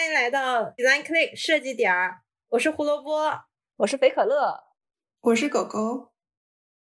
[0.00, 3.20] 欢迎来到 Design Click 设计点儿，我是胡萝卜，
[3.76, 4.58] 我是肥可乐，
[5.20, 6.12] 我是狗狗。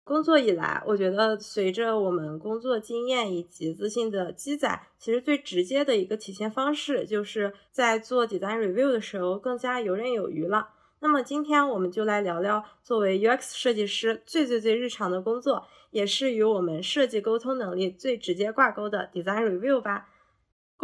[0.04, 10.70] 工作以来，我觉得随着我们工作经验以及自信的积攒，其实最直接的一个体现方式，就是在做 design review 的时候更加游刃有余了。
[11.00, 20.08] 那么今天我们就来聊聊作为 UX 设计师最最最日常的工作，也是与我们设计沟通能力最直接挂钩的 design review 吧。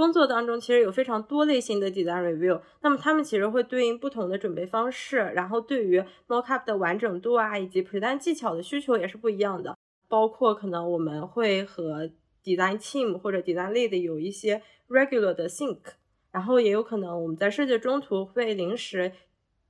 [0.01, 9.77] 工作当中其实有非常多类型的 design review，那么他们其实会对应不同的准备方式，然后对于 mockup 的完整度啊，以及 present 技巧的需求也是不一样的。
[10.09, 12.11] 包括可能我们会和
[12.43, 15.81] design team 或者 design lead 有一些 regular 的 sync，
[16.30, 19.13] 然后也有可能我们在设计中途会临时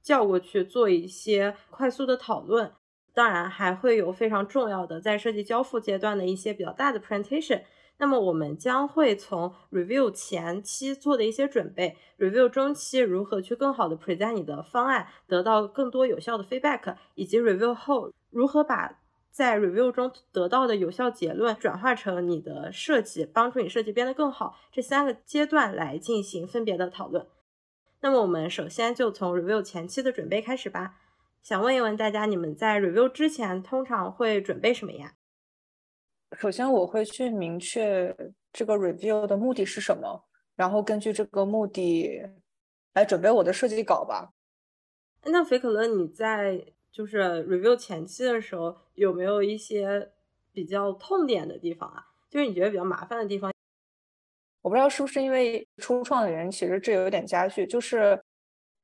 [0.00, 2.70] 叫过去做一些快速的讨论。
[3.12, 7.62] 当然还会有非常重要的在设计交付阶段的一些比较大的 presentation。
[8.00, 18.98] 那么我们将会从 review 前期做的一些准备，review 中期如何去更好的 present 你的方案，得到更多有效的 feedback，以及 review 后如何把
[19.30, 27.26] 在 review 中得到的有效结论转化成你的设计，帮助你设计变得更好，这三个阶段来进行分别的讨论。
[28.00, 30.94] 那么我们首先就从 review 前期的准备开始吧。
[31.42, 35.12] 想问一问大家，你们在 review 之前通常会准备什么呀？
[36.38, 38.14] 首先，我会去明确
[38.52, 42.22] 这个 review 的目的是什么，然后根据这个目的
[42.94, 44.32] 来准备我的设计稿吧。
[45.24, 50.12] 那肥可乐，你在就是 review 前期的时候，有没有一些
[50.52, 52.06] 比较痛点的地方啊？
[52.30, 53.52] 就是你觉得比较麻烦的地方？
[54.62, 58.22] 我不知道是不是因为初创的人，其实这有点加剧，就是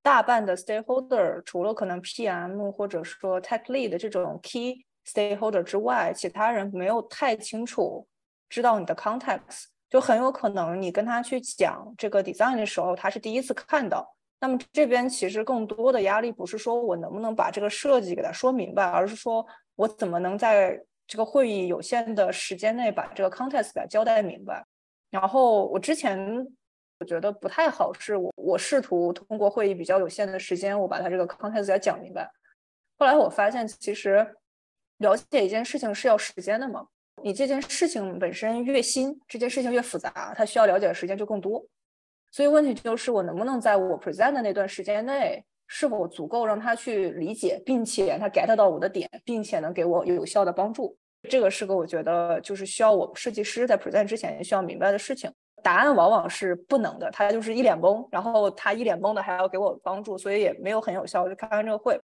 [0.03, 4.86] 大半的 stakeholder 除了可能 PM 或者说 tech lead 这种 key。
[5.07, 8.05] Stakeholder 之外，其他人没有太清楚
[8.49, 14.17] 知道你的 context，就很有可能你跟他去讲这个 design 的时候，他是第一次看到。
[14.41, 20.77] 那么这边其实更多的压力不是说我能不能把这个设计给他说明白，而是说我怎么能在
[21.07, 24.67] 这个会议有限的时间内把这个 context 给他交代明白。
[25.11, 26.45] 然后我之前
[26.99, 32.29] 我觉得不太好，是我我试图通过会议比较有限的时间，我把他这个 context 给他讲明白。
[32.99, 34.37] 后来我发现其实。
[34.99, 36.87] 了解一件事情是要时间的嘛？
[37.23, 41.65] 你这件事情本身越新，这件事情越复杂，它需要了解的时间就更多。
[42.31, 50.97] 所以问题就是，我能不能在我 present 的那段时间内，是否足够让他去理解，并且他 get 到我的点，并且能给我有效的帮助？
[51.29, 55.33] 这个是个我觉得就是需要我设计师在 present 之前需要明白的事情。
[55.63, 61.29] 答案往往是不能的，他就是一脸懵，然后他一脸懵的还要给我帮助，所以也没有很有效。
[61.29, 61.99] 就开完这个会。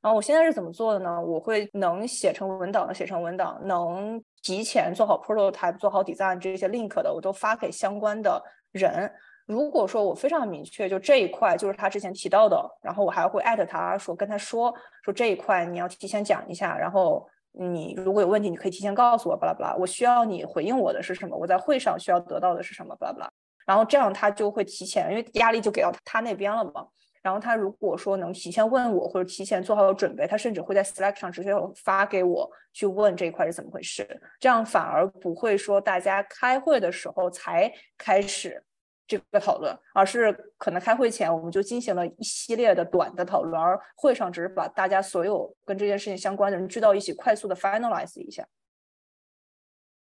[0.00, 1.20] 然后我现在是怎么做的呢？
[1.20, 8.42] 我会能写成文档的写成文档，能提前做好 prototype、做好 design 这些 link 的，我都发给相关的
[8.72, 9.12] 人。
[9.46, 14.72] 如果说我非常明确，就这一块就是他之前提到的，然后我还会艾特他说跟他说
[15.02, 21.36] 说这一块你要提前讲一下，然后你如果有问题你可以提前告诉我，巴拉巴拉，我需要你回应我的是什么？
[21.36, 22.94] 我在会上需要得到的是什么？
[22.96, 23.30] 巴拉巴拉。
[23.66, 26.86] 然后这样他就会提前，因为压力就给到他那边了嘛。
[27.22, 34.06] 然后他如果说能提前问我，或者提前做好准备，他甚至会在 Slack 上直接发给我去问这一块是怎么回事，
[34.38, 38.62] 这样反而不会说大家开会的时候才开始
[39.06, 48.46] 这个讨论，而是可能开会前我们就进行了一系列的短的讨论，而会上只是把大家所有跟这件事情相关的人聚到一起，快速的 finalize 一下。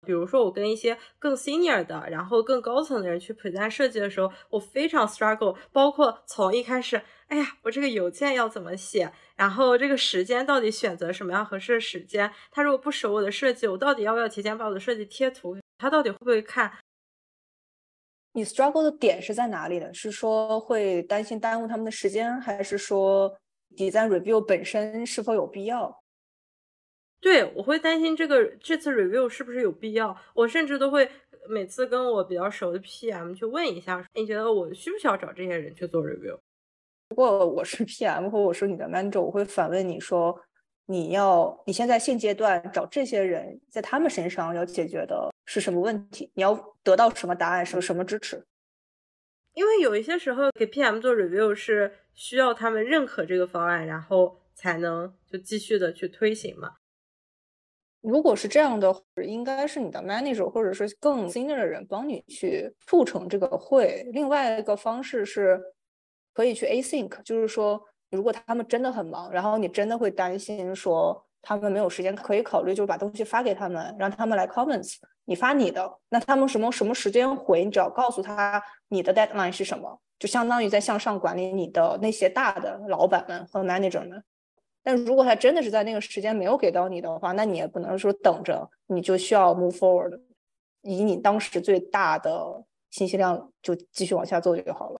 [0.06, 5.58] 比如说，我跟一些更 senior 的，然后更高层的人去 present 设计的时候，我非常 struggle。
[5.72, 9.12] 包括从一开始，哎呀，我这个邮件要怎么写？
[9.36, 12.32] 然后这个时间到底选择什么样合适的时间？
[12.52, 15.58] 他如果不熟我的设计，我到底要不要提前把我的设计贴图？
[15.78, 16.72] 他到底会不会看？
[18.34, 19.94] 你 struggle 的点是在哪里呢？
[19.94, 23.36] 是说会担心耽误他们的时间，还是说
[23.76, 26.02] design review 本身是否有必要？
[27.22, 30.16] 对，我会担心这个这次 review 是不是有必要？
[30.34, 31.10] 我甚至都会
[31.50, 36.38] 每次跟我比较熟的 PM 去问一下，你觉得我需不需要找这些人去做 review？
[37.10, 40.40] 如果我是 PM 或我是你的 manager，我会反问你说，
[40.86, 46.32] 你要你现在现阶段找这些人在他们身上要解决的是什么问题？
[46.36, 47.66] 你要得到什么答案？
[47.66, 48.42] 什么什么支持？
[49.56, 56.76] 因为有一些时候给 PM 做 review 是需要他们认可这个方案，然后才能就继续的去推行嘛。
[58.01, 64.09] 如果是这样的，应该是你的 manager 或者是更 senior 的人帮你去促成这个会。
[64.13, 65.59] 另外一个方式是，
[66.34, 74.96] 可以去 async，就是说，如果他们真的很忙，然后你真的会担心说他们没有时间，可以考虑就是把东西发给他们，让他们来 comments。
[75.25, 84.23] 你发你的，那他们什么什么时间回，你只要告诉他你的 deadline 是什么，就相当于在向上管理你的那些大的老板们和 manager 们。
[84.84, 90.20] 但如果他真的是在那个时间没有给到你的话，那你也不能说等着，你就需要 move forward，
[90.81, 94.99] 以你当时最大的信息量就继续往下做就好了。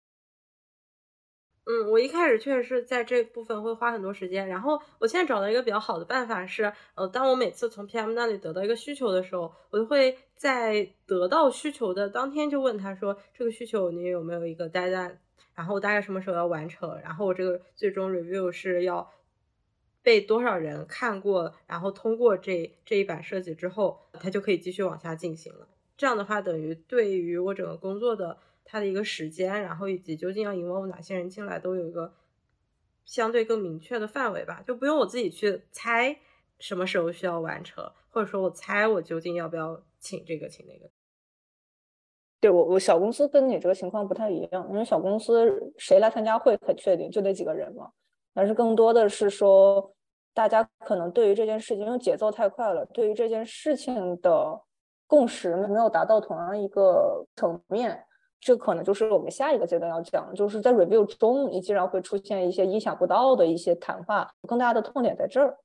[1.66, 15.18] 嗯，我一开始确实是在这部分会花很多时间，然后我现在找到一个比较好的办法是，呃，当我每次从 PM 那里得到一个需求的时候，我就会在得到需求的当天就问他说，这个需求你有没有一个 deadline，
[15.54, 19.08] 然后大概什么时候要完成，然后我这个最终 review 是要
[20.10, 25.68] 被多少人看过，然后通过这这一版设计之后，它就可以继续往下进行了。
[25.96, 28.40] 这样的话，等于对于我整个工作的。
[28.72, 32.14] 它的一个时间，然后以及究竟要 involve 哪些人进来，都有一个
[33.04, 36.16] 相对更明确的范围吧，就不用我自己去猜
[36.60, 40.88] 什么时候需要完成，或者说我猜我究竟要不要请这个请那个。
[42.40, 47.92] 对我，我小公司跟你这个情况不太一样，因为小公司谁来参加会很确定，就那几个人嘛。
[48.36, 49.92] 但是更多的是说，
[50.40, 54.58] 大家可能对于这件事情，因为节奏太快了，对于这件事情的
[55.06, 58.02] 共识没有达到同样一个层面。
[58.40, 65.58] 这可能就是我们下一个阶段要讲，就是在 review 中，你竟然会出现一些意想不到的一些谈话，更大的痛点在这儿。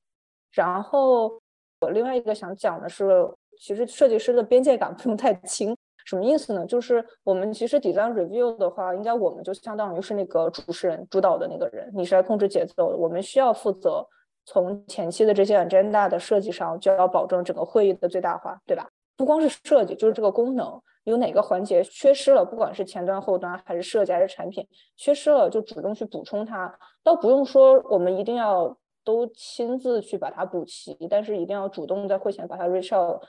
[0.50, 1.40] 然后
[1.80, 6.66] 我另外一个想讲的是，其实设计师的边界感 不用太轻，什么意思呢？
[6.66, 14.04] 就是我们其实 design review 的话，应该我们就相当于是那个主持人主导的那个人，你是来控制节奏的，我们需要负责
[14.44, 18.88] 从前期的这些 agenda 的设计上，就要保证整个会议的最大化，对吧？
[19.16, 20.80] 不光是设计，就是这个功能。
[21.04, 26.74] 有哪个环节缺失了，不管是前端、后端，还是设计，还是产品缺失了，就主动去补充它。
[27.02, 28.74] 倒不用说我们一定要
[29.04, 33.22] 都亲自去把它补齐，但是一定要主动在会前把它 reach out，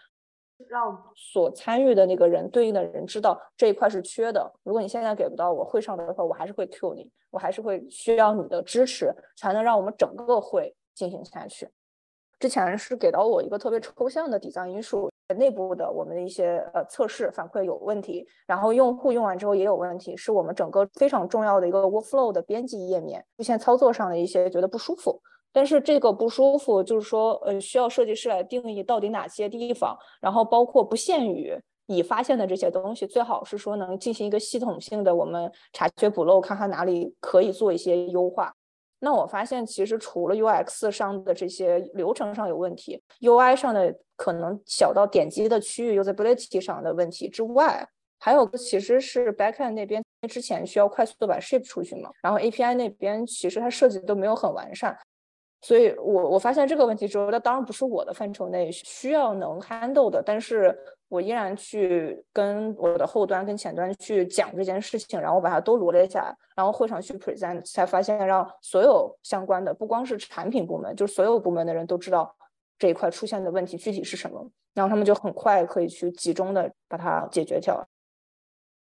[0.69, 4.49] 让所参与的那个人对应的人知道这一块是缺的。
[4.63, 11.69] 如果你现在给不到我会上的话，我还是会 Q 你，我还是会需要你的支持，才能让我们整个会进行下去。
[12.39, 15.09] 之前是给到我一个特别抽象的底脏因素。
[15.39, 25.19] 内部的我们的一些呃测试反馈有问题，然后用户用完之后也有问题，是我们整个非常重要的一个 workflow 的编辑页面出现操作上的一些觉得不舒服。
[25.51, 38.53] 但是这个不舒服就是说呃需要设计师来定义到底哪些地方，然后包括不限于已发现的这些东西，最好是说能进行一个系统性的我们查缺补漏，看看哪里可以做一些优化。
[38.99, 47.87] 那我发现，其实除了 UX 上的这些流程上有问题，UI 上的可能小到点击的区域 usability 上的问题之外，
[48.19, 54.97] 还有其实是 backend 那边之前需要快速的把 ship 出去嘛，然后 API 那边其实它设计都没有很完善。
[55.61, 72.35] 所以，我我发现这个问题之后，那当然不是我的范畴内需要能 handle 的，但是我依然去跟我的后端跟前端去讲这件事情，然后把它都罗列下来，然后会上去 present，才发现让所有相关的，不光是产品部门，就是所有部门的人都知道
[72.77, 77.83] 这一块出现的问题具体是什么，然后他们就很快可以去集中的把它解决掉。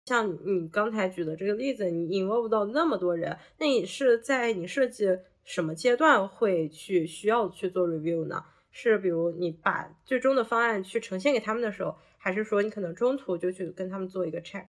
[0.07, 5.19] 像你刚才举的这个例子，你 involve 到那么多人，那你是在你设计。
[5.45, 8.45] 什么阶段会去需要去做 review 呢？
[8.71, 14.65] 是比如你把最终的方案去呈现给他们的时候，还是说你可能中途就去跟他们做一个 check？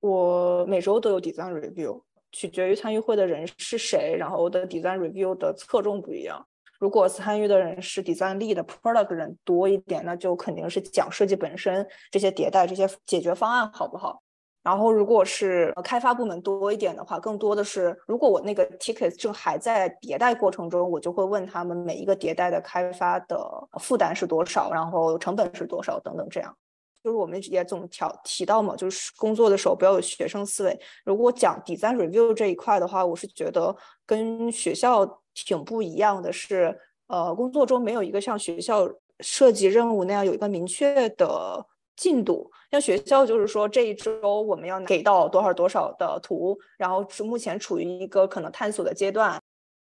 [0.00, 2.02] 我每周都有 design review，
[2.32, 6.46] 取决于参与会的人是谁，然后我的 design review 的侧重不一样。
[6.78, 14.22] 如果参与的人是 design lead、product 人多一点，那就肯定是讲设计本身这些迭代、这些解决方案好不好？
[14.62, 23.38] 然后，如果是开发部门多一点的话，更多的是，如果我那个 ticket 正还在迭代过程中，我就会问他们每一个迭代的开发的
[23.78, 26.28] 负担是多少，然后成本是多少等等。
[26.28, 26.54] 这样，
[27.02, 30.78] 就是我们也总调提到嘛，就是工作的时候不要有学生思维。
[31.04, 33.74] 如果讲 design review 这一块的话，我是觉得
[34.04, 38.86] 跟学校挺不一样的，是呃，工作中没有一个像学校
[39.20, 41.64] 设计任务那样有一个明确的。
[41.98, 49.40] 进度像学校就是说这一周我们要给到多少多少的图，然后是目前处于一个可能探索的阶段，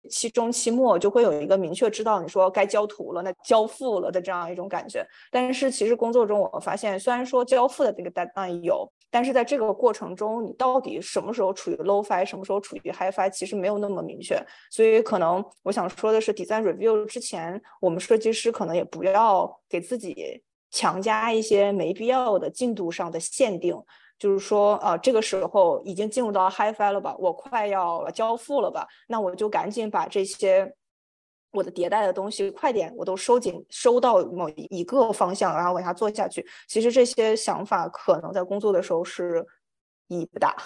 [0.08, 5.06] 期中期末就会有一个明确知道你说该交图了，那交付了的这样一种感觉。
[5.30, 14.40] 但是其实工作中我们发现，虽然说交付的那个 deadline 有，但是在这个过程中，你到底什么时候处于 low fi，什么时候处于 high fi，其实没有那么明确。
[14.70, 20.42] 所以可能我想说的是，design review 之前，我们设计师可能也不要给自己。
[20.70, 23.76] 强加一些没必要的进度上的限定，
[24.18, 30.74] 就是说，呃，这个时候已经进入到 HiFi 了吧，我快要交付了吧，那我就赶紧把这些
[31.52, 36.46] 我的迭代的东西快点，我都收紧收到某一个方向，然后往下做下去。
[36.68, 39.46] 其实这些想法可能在工作的时候是
[40.08, 40.54] 意义不大。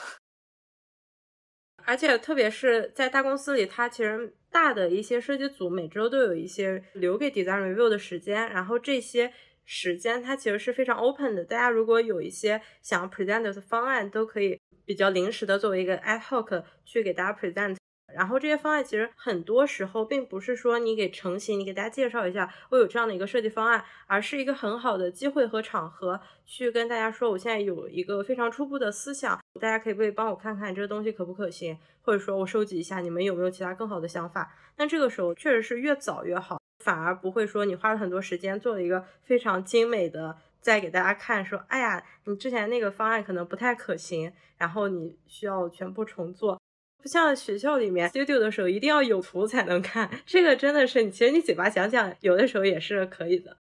[1.87, 9.33] 而且特别是在大公司里，它其实大的一些设计组每周都有一些留给 design review 的时间，然后这些
[9.65, 11.45] 时间它其实是非常 open 的。
[11.45, 17.77] 大家如果有一些想要 present 的方案，都可以比较临时的作为一个 ad hoc 去给大家 present。
[18.13, 34.53] 然后这些方案其实很多时候并不是说你给成型，你给大家介绍一下我有这样的一个设计方案，而是一个很好的机会和场合去跟大家说，我现在有一个非常初步的思想，大家可以不可以帮我看看这个东西可不可行，或者说我收集一下你们有没有其他更好的想法。
[34.77, 46.61] 那这个时候确实是越早越好，反而不会说你花了很多时间做了一个非常精美的，再给大家看说，哎呀，你之前那个方案可能不太可行，然后你需要全部重做。
[47.03, 50.11] 不像学校里面 studio 的时候，一定要有图才能看。
[50.27, 53.57] 这个真的是你，其实你嘴巴讲讲，有的时候也是可以的。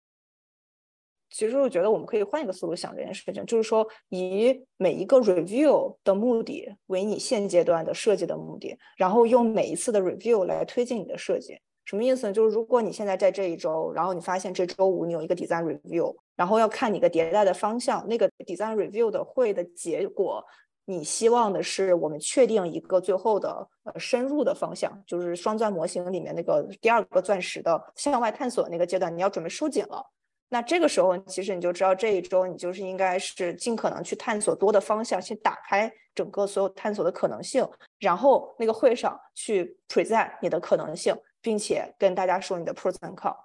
[1.30, 11.60] 其实我觉得我们可以换一个思路想这件事情，就是说以每一个 review 的目的为你现阶段的设计的目的，然后用每一次的 review 来推进你的设计。
[11.86, 12.34] 什么意思呢？
[12.34, 20.44] 就是如果你现在在这一周，然后你发现这周五你有一个 design review，然后要看你的迭代的方向，那个 design review 的会的结果。
[20.88, 30.06] 你希望的是我们确定一个最后的呃深入的方向，就是双钻模型里面那个第二个钻石的向外探索那个阶段，你要准备收紧了。
[30.48, 43.38] 那这个时候其实你就知道这一周你就是应该是尽可能去探索多的方向，先打开整个所有探索的可能性，然后那个会上去 present 你的可能性，并且跟大家说你的 pros and cons。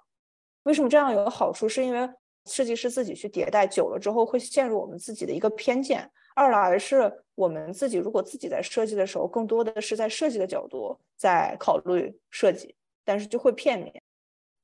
[0.63, 1.69] 为什么这样有好处？
[1.69, 2.09] 是因为
[2.45, 6.11] 设计师自己去迭代久了之后会陷入我们自己的一个偏见。
[6.33, 12.73] 二来是我们自己，如果自己在设计的时候，更多的是在设计的角度在考虑设计，
[13.05, 14.00] 但是就会片面，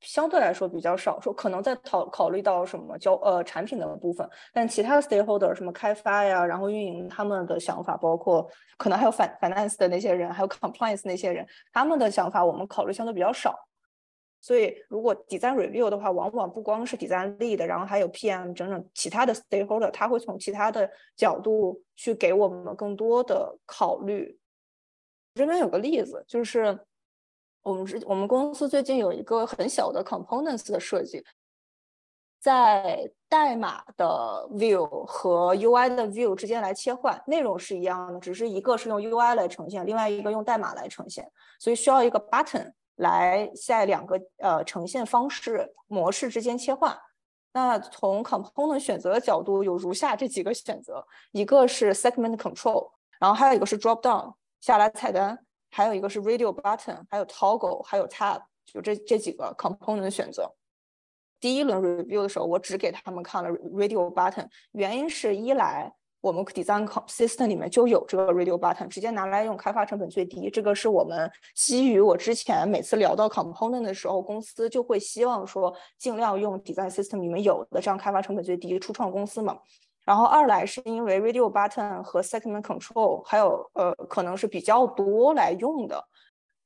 [0.00, 13.58] 相对来说比较少说，可能在考考虑到什么交呃产品的部分，但其他 stakeholder 什么开发呀，然后运营他们的想法，包括可能还有 finance 的那些人，还有 compliance 那些人，他们的想法我们考虑相对比较少。
[14.40, 24.38] 所以，如果 design review 的话，往往不光是 design lead，然后还有 PM 整整其他的 stakeholder，他会从其他的角度去给我们更多的考虑。
[25.34, 26.78] 这边有个例子，就是
[27.62, 31.24] 我们是我们公司最近有一个很小的 components 的设计，
[32.40, 42.72] 在代码的 view 和 UI 的 view 之间来切换，内容是一样的，只是一个是用 UI 来呈现，另外一个用代码来呈现，所以需要一个 button。
[42.98, 46.98] 来在两个呃呈现方式模式之间切换。
[47.52, 55.38] 那从 component 选择的角度，有如下这几个选择：一个是 segment control，然后还有一个是 drop down 下来菜单，
[55.70, 60.54] 还有一个是 radio button，还有 toggle，还有 tab，就这这几个 component 的选择。
[61.40, 65.92] 第一轮 review 的时候，我只给他们看了 radio button，原因是一来。
[66.20, 70.50] 我们 design system 里面就有这个 radio button，直接拿来用，开发成本最低。
[70.50, 78.76] 这个是我们基于我之前每次聊到 component 的时候，公司就会希望说尽量用 design system 里面有的，这样开发成本最低。
[78.80, 79.56] 初创公司嘛。
[80.08, 86.02] 然后二来是因为 radio button 和 segment control 还有呃可能是比较多来用的。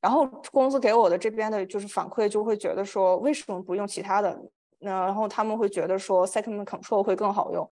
[0.00, 4.40] 然后公司给我的这边的就是反馈，就会觉得说为什么不用其他的？
[4.78, 7.68] 那然后他们会觉得说 segment control 会更好用。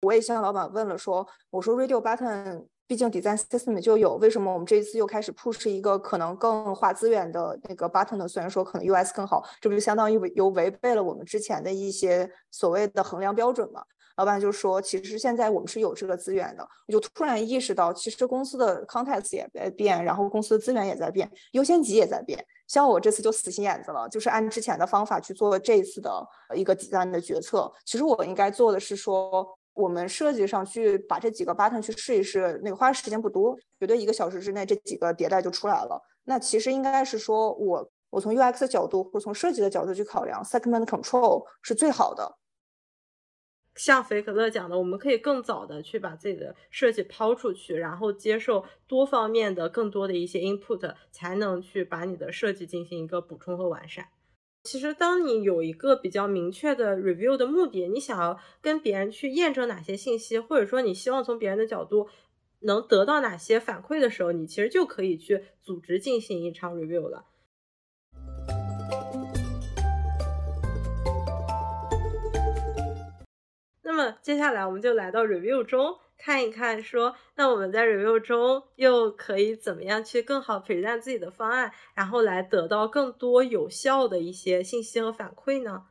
[0.00, 8.26] 我也向老板问了，说我说 radio button 毕竟 design system 就有，为什么我们这一次又开始 push 一个可能更花资源的那个 button 呢？
[8.26, 13.82] 虽然说可能 US 更好，这不就相当于违又违背了我们之前的一些所谓的衡量标准吗？
[14.18, 16.68] 老板就说，其实现在我们是有这个资源的。
[16.86, 22.44] 我就突然意识到，其实公司的 context 也在变，然后公司的资源也在变，优先级也在变。
[22.66, 26.22] 像我这次就死心眼子了，就是按之前的方法去做这一次的
[26.54, 27.72] 一个 design 的决策。
[27.86, 29.58] 其实我应该做的是说。
[29.74, 36.02] 我们设计上去把这几个 button 去试一试，那个花的时间不多，绝对一个小时之内这几个迭代就出来了。
[36.24, 42.28] 那其实应该是说，我我从 UX 的角度或从设计的角度去考量，segment control 是最好的。
[43.78, 54.08] 像肥可乐讲的，我们可以更早的去把自己的设计抛出去，然后接受多方面的更多的一些 input，才能去把你的设计进行一个补充和完善。
[54.64, 62.08] 其实，当你有一个比较明确的 review 的目的，你想要跟别人去验证哪些信息，或者说你希望从别人的角度
[62.62, 67.26] 能得到哪些反馈的时候，你其实就可以去组织进行一场 review 了。
[73.98, 85.86] 么接下来我们就来到 review 中，看一看，说那我们在 review 中又可以怎么样去更好 present 自己的方案，然后来得到更多有效的一些信息和反馈呢？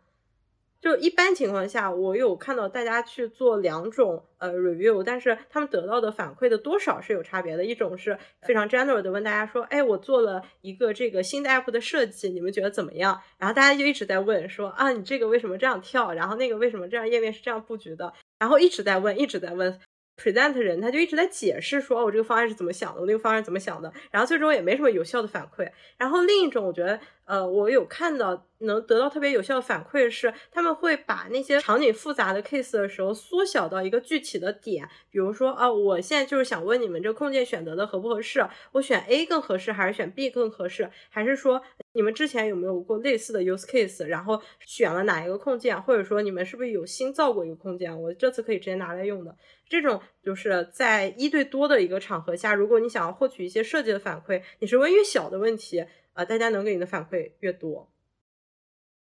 [0.80, 7.66] 就一般情况下，我有看到大家去做两种呃 review，但是他们得到的反馈的多少是有差别的。
[7.66, 13.20] 一种是非常 general 的问大家说，哎，我做了一个这个新的 app 的设计，你们觉得怎么样？
[13.38, 16.14] 然后大家就一直在问说，啊，你这个为什么这样跳？
[16.14, 18.14] 然后那个为什么这样页面是这样布局的？
[18.40, 19.80] 然后一直在问，一直在问。
[20.20, 25.72] present 人他就一直在解释说，我这个方案是怎么想的，我那个方案怎么想的，然后最终也没什么有效的反馈。
[25.96, 41.62] 然后另一种，我觉得，呃，我有看到能得到特别有效的反馈是，他们会把那些场景复杂的 case 的时候缩小到一个具体的点，比如说啊，我现在就是想问你们这控件选择的合不合适，我选 A 更合适还是选 B 更合适，还是说
[41.94, 49.36] 你们之前有没有过类似的 use case，然后选了哪一个控件，或者说你们是不是有新造过一个控件，我这次可以直接拿来用的。
[49.70, 57.92] 这种就是在一对多的一个场合下，如果你想要获取一些设计的反馈，你是问越小的问题，啊，大家能给你的反馈越多。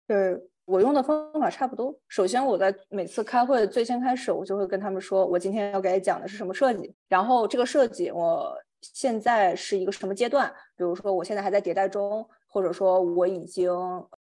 [0.08, 1.94] 对我用的方法差不多。
[2.08, 13.72] 首先，我在每次开会最先开始，我就会跟他们说，我今天要给讲的是什么设计，然后这个设计我现在是一个什么阶段，比如说我现在还在迭代中，或者说我已经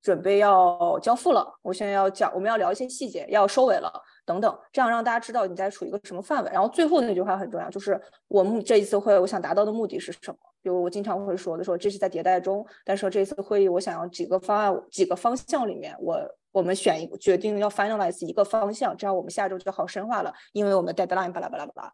[0.03, 3.93] 准备要交付了，我现在要讲，我们要聊一些细节，要收尾了。
[4.25, 6.51] 等等，这样让大家知道你在处于一个什么范围。
[6.53, 10.37] 然后最后那句话很重要，就是我目这一次会我想达到的目的是什么？
[10.67, 16.19] 比如我经常会说的，说这是在迭代中，但是这次会议我想要几个方案，几个方向里面，我
[16.51, 21.93] 我们选一个，决定要 finalize 一个方向，这样我们下周就好深化了，因为我们 deadline 巴拉巴拉巴拉。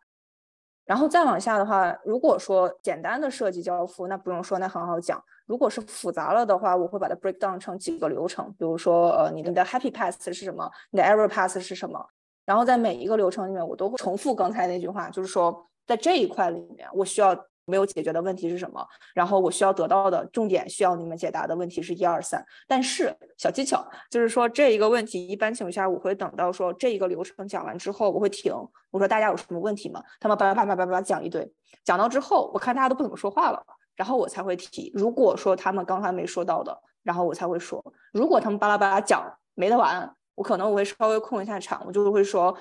[0.86, 5.22] 然后再往下的话，如果说简单的设计交付，那不用说，那很好讲。
[5.44, 10.70] 如果是复杂了的话，我会把它 break down 成几个流程，比如说呃，你的 happy path 是什么？
[10.90, 12.02] 你的 error path 是什么？
[12.46, 18.86] 然后在每一个流程里面，我都会重复刚才那句话，就是说，在这一块里面，我需要没有解决的问题是什么？
[19.14, 22.44] 然后我需要得到的重点需要你们解答的问题是一二三。
[22.66, 28.52] 但是小技巧就是说，这一个问题一般情况下，我会等到说这一个流程讲完之后，我会停，
[28.90, 30.02] 我说大家有什么问题吗？
[30.20, 31.52] 他们叭叭叭叭叭叭讲一堆，
[31.84, 33.62] 讲到之后，我看大家都不怎么说话了，
[33.96, 34.90] 然后我才会提。
[34.94, 37.84] 如果说他们刚才没说到的，然后我才会说。
[38.12, 40.14] 如果他们巴拉巴拉讲没得完。
[40.34, 42.56] 我可能我会稍微控一下场，我就会说，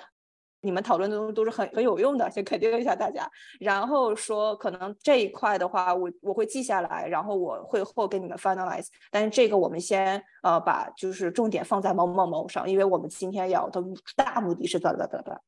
[0.61, 3.29] 你们讨论的东西都是很很有用的，先肯定一下大家。
[3.59, 8.87] 然后说可能这一块的话，我我会记下来，然后我会后给你们 finalize。
[9.09, 13.83] 但是这个我们先呃把就是重点放在某某某上，因为我们今天要的
[14.15, 15.41] 大目的是咋咋咋咋。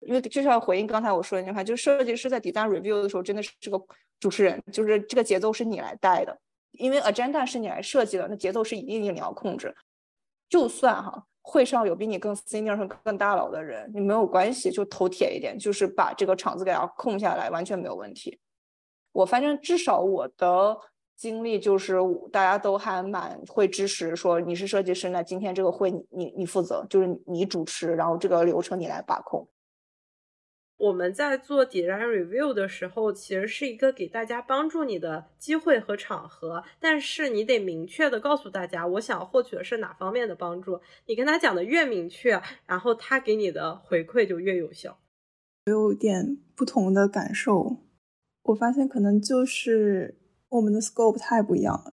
[0.00, 3.78] 因为就是要回应刚才我说的那句话，就是设计师在 design review 的时候真的是个
[4.18, 6.38] 主持人，就是这个节奏是你来带的，
[6.72, 9.74] 因为 agenda 是你来设计的，那节奏是一定你要控制。
[10.48, 11.24] 就算哈。
[11.50, 18.38] 会上有比你更 senior 和更大佬的人，你没有关系，就头铁一点，就是把这个场子给它空下来，完全没有问题。
[19.10, 20.78] 我反正至少我的
[21.16, 21.96] 经历就是，
[22.30, 29.44] 大家都还蛮会支持，说你是设计师，那今天这个会你你负责，就是你主持，然后这个流程你来把控。
[30.80, 40.80] 我们在做 design review 的时候，其实是一个给大家帮助你的机会和场合，但是你得明确的告诉大家，我想获取的是哪方面的帮助。
[41.04, 44.98] 你跟他讲的越明确，然后他给你的回馈就越有效。
[45.66, 47.76] 我有点不同的感受，
[48.44, 51.92] 我发现可能就是我们的 scope 太不一样了。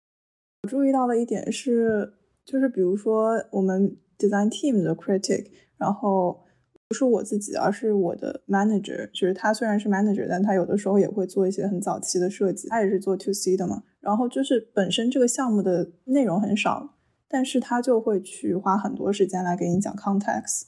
[0.62, 2.14] 我注意到的一点是，
[2.46, 5.48] 就是比如说我们 design team 的 critic，
[5.80, 6.45] 然后。
[6.88, 9.10] 不是我自己，而是我的 manager。
[9.12, 12.68] 就是他虽然是 manager，但他有的时候也会做一些很早期的设计。
[12.70, 13.84] 他也是做 to C 的嘛。
[14.00, 16.96] 然后就是本身这个项目的内容很少，
[17.28, 20.66] 但是他就会去花很多时间来给你讲 context。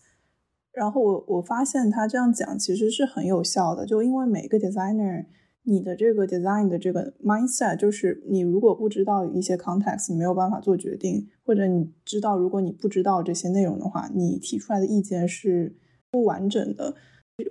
[0.71, 5.27] 然后我我发现他这样讲其实是很有效的，就因为每个 designer，
[5.63, 15.75] 你的这个 design 的这个 mindset，就是你如果不知道一些 context，你没有办法做决定，或者你知道如果你不知道这些内容的话，你提出来的意见是。
[16.11, 16.95] 不完整的，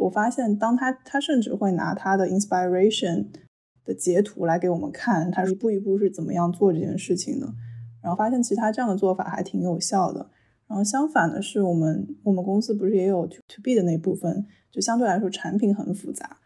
[0.00, 3.26] 我发现，当他他甚至会拿他的 inspiration
[3.84, 7.46] 的截图来给我们看，他一步一步是怎么样做这件事情的。
[8.02, 10.30] 然后发现，其实他这样的做法还挺有效的。
[10.68, 16.38] 然后相反的是，我们我们公司不是也有 to to B 的那部分，就相对来说产品很复杂。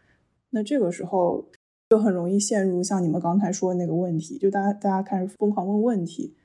[0.51, 1.49] 那这个时候
[1.89, 6.35] 就很容易陷入像你们刚才说的那个问题，就大家大家开始疯狂问问题。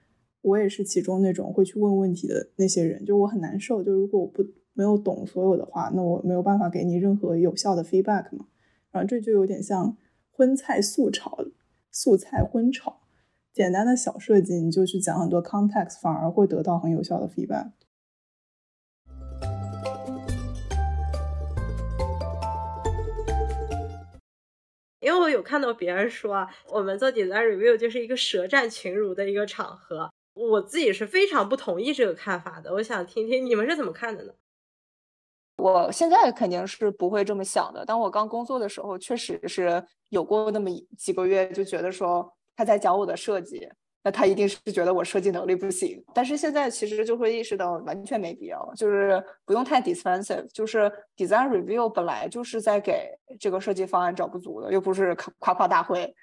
[0.42, 3.82] 我也是其中那种会去问问题的那些人，就我很难受。
[3.82, 4.44] 就如果我不
[4.76, 8.46] 没有懂所有的话，那我没有办法给你任何有效的 feedback 嘛。
[8.90, 9.96] 然后这就有点像
[10.30, 11.38] 荤菜素炒、
[11.90, 13.00] 素菜荤炒，
[13.54, 17.70] 简单的小设计，你就去讲很多 context，反而会得到很有效的 feedback。
[25.00, 30.10] 因为我有看到别人说，我们做 design review 就是一个舌战群儒的一个场合。
[30.34, 32.70] 我自己是非常不同意这个看法的。
[32.74, 34.32] 我想听听你们是怎么看的呢？
[35.66, 37.84] 我现在肯定是不会这么想的。
[37.84, 43.68] 当我刚工作的时候，确实是有过那么几个月，就觉得说他在讲我的设计。
[44.04, 56.14] 那他一定是觉得我设计能力不行，但是现在其实就会意识到完全没必要，就是不用太 defensive，就是 design review 本来就是在给这个设计方案找不足的，又不是夸夸大会，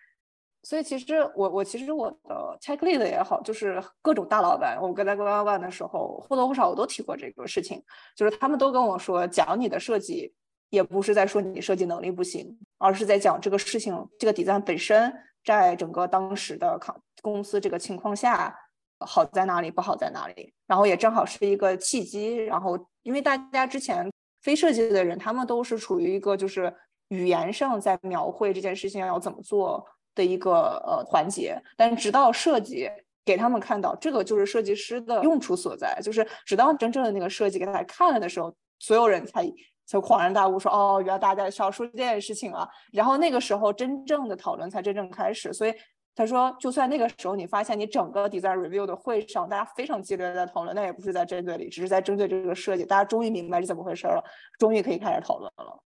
[0.64, 7.84] 所以其实我我其实我的 tech lead 也好，就是各种大老板，我跟在 Go One 的时候或多或少我都提过这个事情，
[8.16, 10.34] 就是他们都跟我说，讲你的设计
[10.70, 15.14] 也不是在说你设计能力不行，而是在讲这个事情这个 design 本身。
[15.46, 18.58] 在整个当时的康公司这个情况下，
[19.00, 22.38] 好在哪里，不好在哪里，然后也正好是一个契机。
[22.38, 24.10] 然后，因为大家之前
[24.42, 26.74] 非设计的人，他们都是处于一个就是
[27.10, 32.90] 语言上在描绘这件事情要怎么做的一个呃环节，但是直到设计
[33.26, 39.52] 给他们看到这个就是设计师的用处所在，就是直到真正的那个设计给他看了的时候，所有人才。
[39.86, 45.52] 就恍然大悟说：“哦，原来大家需要说这件事情啊。”然后那个时候，真正的讨论才真正开始。
[45.52, 45.74] 所以
[46.16, 52.86] 他说：“就算那个时候你发现你整个 design review 的会上，大家非常激烈的在讨论，那也不是在针对你，只是在针对这个设计。
[52.86, 54.24] 大家终于明白是怎么回事了，
[54.58, 55.84] 终于可以开始讨论了。”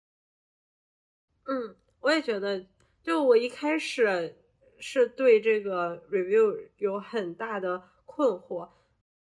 [1.51, 2.65] 嗯，我也觉得，
[3.03, 4.37] 就我一开始
[4.79, 8.69] 是对这个 review 有很大的困惑。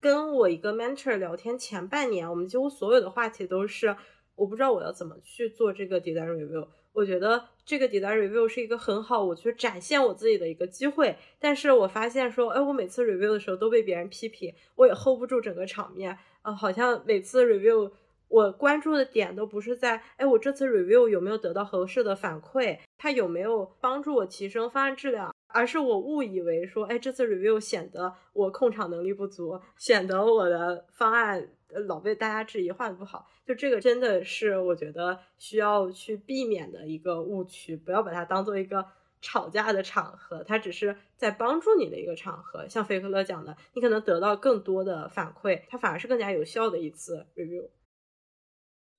[0.01, 3.97] 跟我一个 mentor 聊天前半年，我们几乎所有的话题都是。
[4.37, 6.67] 我不知道我要怎么去做这个 design review。
[6.93, 11.17] 我觉得这个 design review 是一个很好我去展现我自己的一个机会。
[11.39, 16.19] 但是我发现说，哎，我每次 review 的时候都被别人批评，我也 hold 不住整个场面。
[16.43, 17.93] 呃，好像每次 review
[18.35, 31.49] 我关注的点都不是在，哎，我这次 review 有没有得到合适的反馈，它有没有帮助我提升方案质量，而是我误以为说，哎，这次 review 显得我控场能力不足，显得我的方案。
[31.89, 38.85] 老被大家质疑画的不好，就这个真的是我觉得需要去避免的一个误区，不要把它当做一个
[39.21, 42.69] 吵架的场合，它只是在帮助你的一个场合。
[42.69, 47.69] 像菲克勒讲的，你可能得到更多的反馈，它反而是更加有效的一次 review。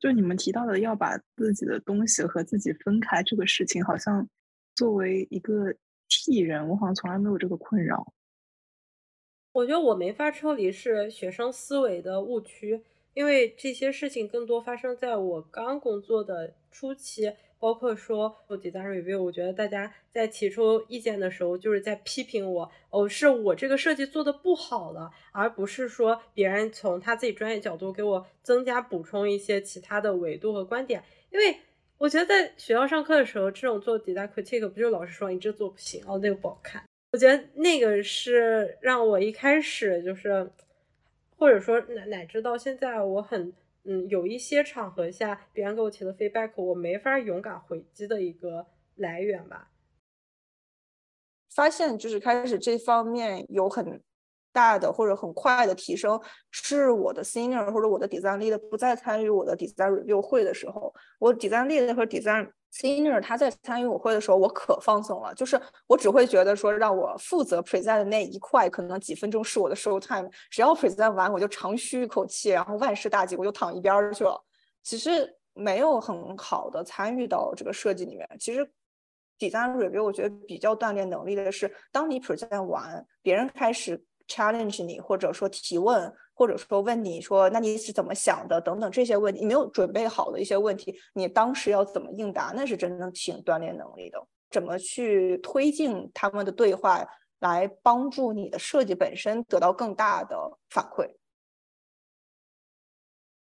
[0.06, 4.30] 就你们提到的要把自己的东西和自己分开这个事情，好像
[4.76, 5.74] 作为一个
[6.08, 8.14] 替人，我好像从来没有这个困扰。
[9.52, 12.84] 我觉得我没法抽离是学生思维的误区，
[13.16, 31.02] 因为这些事情更多发生在我刚工作的初期，包括说做 design review，我觉得大家在提出意见的时候，就是在批评我，哦，是我这个设计做的不好了，而不是说别人从他自己专业角度给我增加补充一些其他的维度和观点。
[31.32, 31.58] 因为
[31.98, 36.84] 我觉得在学校上课的时候，这种做 design critique 不就老师说你这做不行，哦，那个不好看。
[37.14, 40.52] 我觉得那个是让我一开始就是，
[41.38, 49.72] 或者说乃乃至到现在，我很嗯有一些场合下，别人给我提的 feedback，我没法勇敢回击的一个来源吧。
[51.54, 54.02] 发现就是开始这方面有很
[54.52, 56.20] 大的或者很快的提升，
[56.52, 68.00] 是我的 senior 或者我的 design lead 不再参与我的 design review 会的时候，我 design lead 和 design Senior 他在参与舞会的时候，我可放松了，就是我只会觉得说，让我负责 present
[68.00, 74.44] 的那一块，可能几分钟是我的 show time，只要 present 完，我就长吁一口气，然后万事大吉，我就躺一边去了。
[74.84, 78.28] 其实没有很好的参与到这个设计里面。
[78.38, 78.70] 其实
[79.40, 86.14] design review 我觉得比较锻炼能力的是，当你 present 完，别人开始 challenge 你，或者说提问。
[86.36, 88.60] 或者说问你说，那你是怎么想的？
[88.60, 92.52] 等等这些问题，你没有准备好的一些问题，你当时要怎么应答？
[92.56, 94.22] 那是真正挺锻炼能力的。
[94.52, 97.06] 怎么去推进他们的对话，
[97.40, 100.38] 来帮助你的设计本身得到更大的
[100.70, 101.10] 反馈？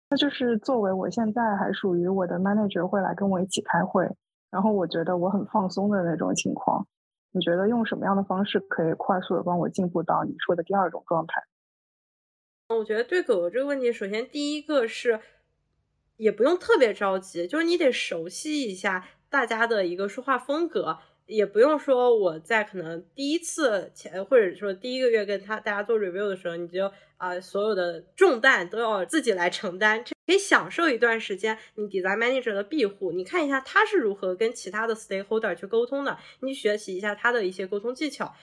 [0.09, 4.07] 那就是作为我现在还属于我的 manager 会来跟我一起开会，
[4.51, 6.87] 然后我觉得我很放松的那种情况。
[7.31, 11.41] 你觉得用什么样的方式可以快速的帮我进步到你说的第二种状态？
[12.69, 15.19] 我觉得对狗狗这个问题，首先第一个是，
[16.17, 20.97] 也不用特别着急，就是你得熟悉一下大家的一个说话风格，
[21.27, 38.33] 也不用说我在可能第一次前或者说第一个月跟他大家做 review 的时候，你就啊所有的重担都要自己来承担，可以享受一段时间你 design manager 的庇护，你看一下他是如何跟其他的 stakeholder 去沟通的，你学习一下他的一些沟通技巧。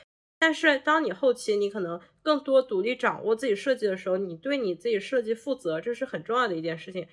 [0.44, 7.06] 但是，当你后期你可能更多独立掌握自己设计的时候，你对你自己设计负责，这是很重要的一件事情。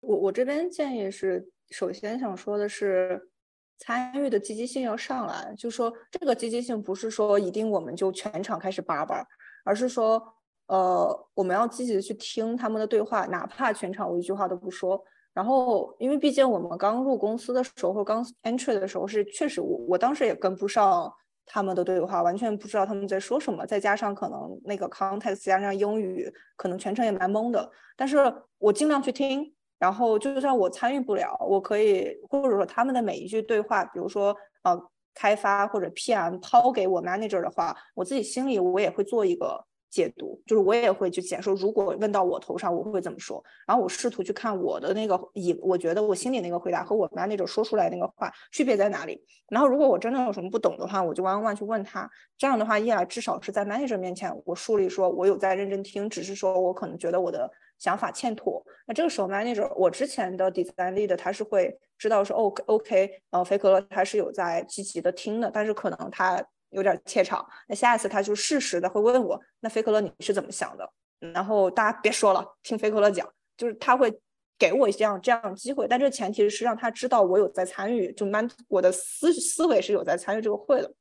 [0.00, 3.30] 我我这边建议是，首先想说的是，
[3.78, 5.54] 参与的积极性要上来。
[5.56, 9.26] 就说这个积极性不是说一定我们就全场开始叭叭，
[9.64, 10.22] 而是说，
[10.66, 15.02] 呃，我们要积极的去听他们的对话，哪怕全场我一句话都不说。
[15.32, 21.10] 然后，因为毕竟我们刚入公司的时候，刚 entry 的时候是确实，我我当时也跟不上
[21.48, 23.66] 他们的对话，完全不知道他们在说什么。
[23.66, 27.68] 再加上可能那个 context 加上英语，可能全程也蛮懵的。
[27.96, 28.16] 但是
[28.58, 34.78] 我尽量去听，然后就算我参与不了，我可以或者说他们的每一句对话，比如说呃
[35.14, 39.64] 开发或者 PM 抛给我 manager 的话，我自己心里我也会做一个。
[39.90, 43.42] 解读就是我也会去解说，如果问到我头上，我会怎么说？
[43.66, 49.22] 然后我试图去看我的那个以我觉得我心里那个回答和我 manager 说出来那个话区别在哪里。
[49.48, 52.08] 然后如果我真的有什么不懂的话，我就 one one 去问他。
[52.36, 58.62] 这样的话，一来至少是在 manager 面前我树立说我有在认真听，只是说我可能觉得我的想法欠妥。
[58.86, 66.44] 那这个时候 manager 我之前的 design lead 他是会知道说 OK OK，呃，菲可乐他是有在积极的听的，但是可能他。
[66.70, 70.88] 有点怯场，那下一次他就适时的会问我，那菲可乐你是怎么想的？
[71.18, 74.12] 然后大家别说了，听菲可乐讲，就是他会
[74.58, 80.92] 给我这样这样机会，但这前提是让他知道我有在参与，就蛮我的思思维是有在参与这个会的。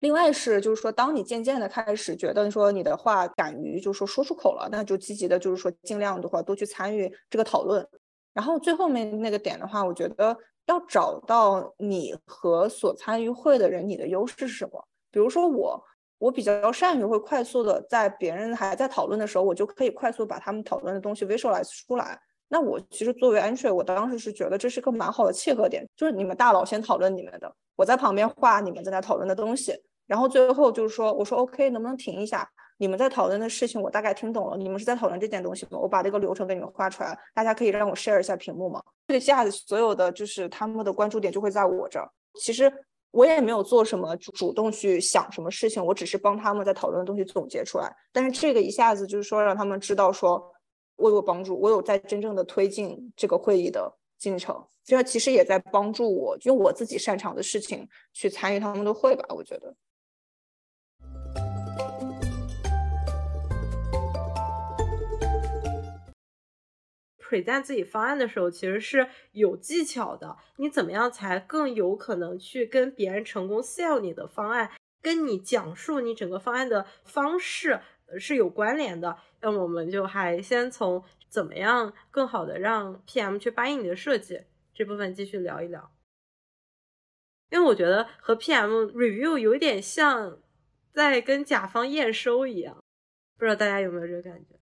[0.00, 7.86] 另外是就是说，当你渐渐的开始觉得说你的话敢于就是说说出口了，那就积极的就是说尽量的话多去参与这个讨论。
[8.32, 10.36] 然后最后面那个点的话，我觉得。
[10.66, 14.84] 要找到你和所参与会的人，你的优势是什么？
[15.10, 15.82] 比如说我，
[16.18, 22.20] 我比较善于会快速的在别人还在讨论的时候，我就可以快速把他们讨论的东西 visualize 出来。
[22.48, 29.74] 那我其实作为 entry，我当时是觉得这是个蛮好的契合点，就是你们大佬先讨论你们的，我在旁边画你们正在讨论的东西，
[30.06, 32.48] 然后最后就是说，我说 OK，能不能停一下？
[32.78, 35.78] 你们在讨论的事情我大概听懂了，你们是在讨论这件东西吗？
[35.78, 38.82] 我把这个流程给你们画出来，大家可以让我 share 一下屏幕吗？
[39.08, 42.10] 这下子所有的就是他们的关注点就会在我这儿。
[42.40, 42.70] 其实
[43.12, 47.90] 我也没有做什么主动去想什么事情，我只是帮他们在讨论的东西总结出来。
[48.12, 50.52] 但是这个一下子就是说让他们知道说
[50.96, 54.62] 我有帮助，我有在真正的推进这个会议的进程。
[54.84, 59.74] 这其实也在帮助我用我自己擅长的事情去参与他们的会吧，我觉得。
[67.26, 70.36] Present 自己方案的时候，其实是有技巧的。
[70.58, 74.70] 你怎么样才更有可能去跟别人成功 sell 你的方案，
[75.02, 77.80] 跟你讲述你整个方案的方式
[78.18, 79.18] 是有关联的。
[79.40, 85.92] 那我们就还先从怎么样更好的让 PM 去答应你的设计这部分继续聊一聊。
[87.50, 90.40] 因为我觉得和 PM review 有点像
[90.92, 92.82] 在跟甲方验收一样，
[93.38, 94.55] 不知道大家有没有这个感觉？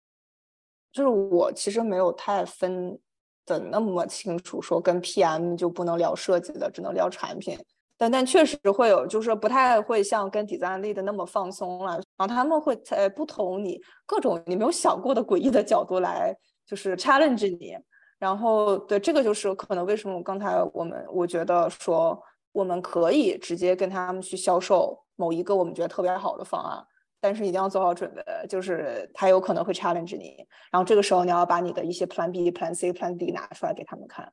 [0.94, 2.98] 就是我其实没有太分
[3.46, 7.58] 的那么清楚，说跟 PM 就不能聊设计的，只能聊产品。
[7.98, 11.94] 但但确实会有，就是不太会像跟 design lead 那么放松了。
[12.18, 17.76] 然后他们会在不同你各种你没有想过的诡异的角度来，就是 challenge 你。
[18.20, 22.20] 然后对这个就是可能为什么刚才我们我觉得说
[22.52, 26.84] 我们可以直接跟他们去销售某一个我们觉得特别好的方案。
[27.24, 34.30] 但是一定要做好准备，就是他有可能会 challenge 你，然后这个时候你要把你的一些 plan B、plan C、plan D 拿出来给他们看。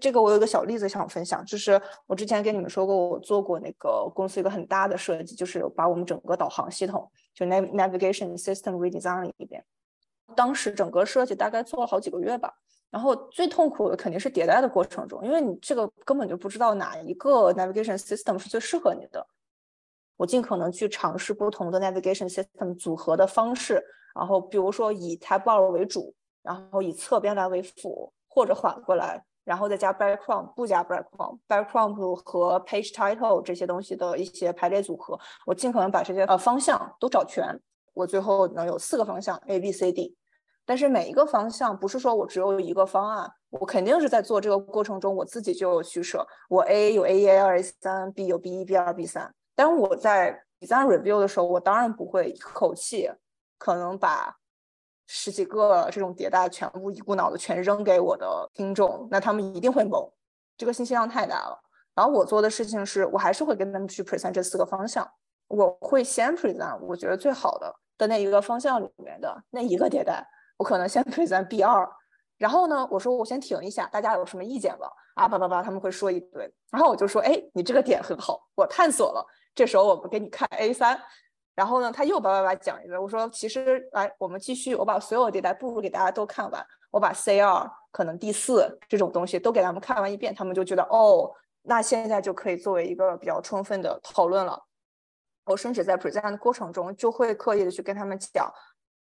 [0.00, 9.64] 这个我有个小例子想分享，就是我之前跟你们说过，我做过那个公司一个很大的设计，就是把我们整个导航系统，就 navigation system redesign 了一遍。
[10.36, 12.54] 当时整个设计大概做了好几个月吧，
[12.90, 19.26] 然后最痛苦的肯定是迭代的过程中，因为你这个根本就不知道哪一个 navigation system 是最适合你的。
[20.20, 23.82] 我尽可能去尝试不同的 navigation system 组合的方式，
[24.14, 37.58] 然后比如说以 tab bar 为主，然后以侧边栏为辅，或者反过来，然后再加 background 不加 background，background 和 page title 这些东西的一些排列组合，我尽可能把这些呃方向都找全，
[37.94, 40.14] 我最后能有四个方向 A B C D。
[40.66, 49.34] 但是每一个方向不是说我只有一个方案，我肯定是在做这个过程中我自己就有取舍，我 A 有 A 一 A 二 A 三，B 有 B 一 B 二 B 三。
[49.60, 53.10] 当我在 design review 的时候，我当然不会一口气
[53.58, 54.34] 可能把
[55.06, 60.10] 十几个这种迭代全部一股脑的全扔给我的听众，那他们一定会懵，
[60.56, 61.60] 这个信息量太大了。
[61.94, 65.06] 然后我做的事情是，我还是会跟他们去 present 这四个方向，
[65.48, 71.86] 我会先 present 我觉得最好的的那一个方向里面的那一个迭代，我可能先 present B 二。
[72.38, 74.86] 然后呢，我说我先停一下，大家有什么意见吗？
[75.16, 76.50] 啊叭叭叭，他们会说一堆。
[76.70, 79.26] 然后我就说，哎，你这个点很好，我探索了。
[79.54, 81.00] 这时候我们给你看 A 三，
[81.54, 83.00] 然后呢，他又叭叭叭讲一个。
[83.00, 86.66] 我说，其实来，我们继续，我把所有迭代不如给大家都看完。
[86.90, 91.32] 我把 C 二可能第四这种东西都给他们看完一遍，他们就觉得哦，
[91.62, 94.60] 那现在就可以作为一个比较充分的讨论了。
[95.44, 98.52] 我甚至在 present 的过程中就会刻意的去跟他们讲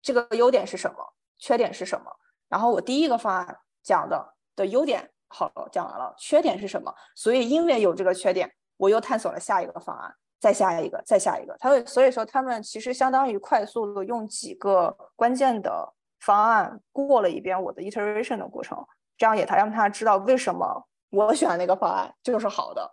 [0.01, 0.97] 这个优点是什么，
[1.37, 2.05] 缺点是什么。
[2.47, 6.93] 然后我第一个方案讲的的优点好讲完了，缺点是什么？
[7.15, 11.55] 所以因为有这个缺点，我又探索了下一个方案，再下一个，再下一个。
[11.57, 18.77] 他会所以说他们其实相当于快速的用几个关键的方案过了一遍我的 iteration 的过程，
[19.17, 22.91] 这样也他让他知道为什么我选那个方案就是好的，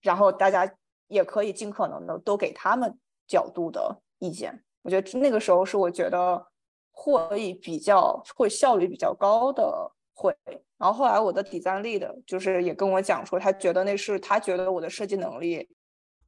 [0.00, 0.72] 然后大家。
[1.08, 6.42] 也可以尽可能的都给他们角度的意见，我觉得那个时候是我觉得
[6.90, 10.34] 会议比较会效率比较高的会。
[10.78, 15.68] 然后后来我的底赞力的就是也跟我讲说，他觉得那是他觉得我的设计能力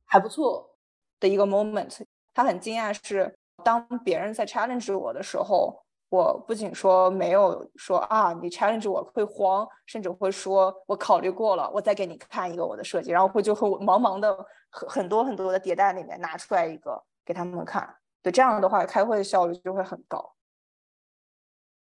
[0.07, 0.77] 还不错
[1.21, 2.03] 的一个 moment。
[2.33, 5.83] 他很惊讶是当别人在 challenge 我的时候。
[6.11, 14.33] 我不仅说没有说啊，你 challenge 我会慌，甚至会说我考虑过了，我再给你看一个我的设计，然后会就会茫茫的
[14.71, 17.97] 很很多很多的迭代里面拿出来一个给他们看。
[18.23, 20.37] 对这样的话，开会的效率就会很高。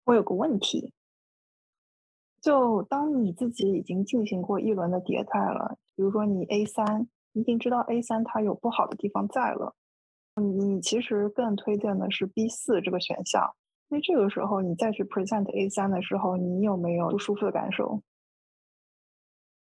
[0.05, 0.93] 我有个问题，
[2.43, 9.75] 就当你自己已经进行过一轮的迭代了，比如说你 A 三，一定知道 A 三它有不好的地方在了，
[10.35, 13.55] 你其实更推荐的是 B 四这个选项。
[13.89, 18.03] 那这个时候你再去 present A 三的时候，你有没有不舒服的感受？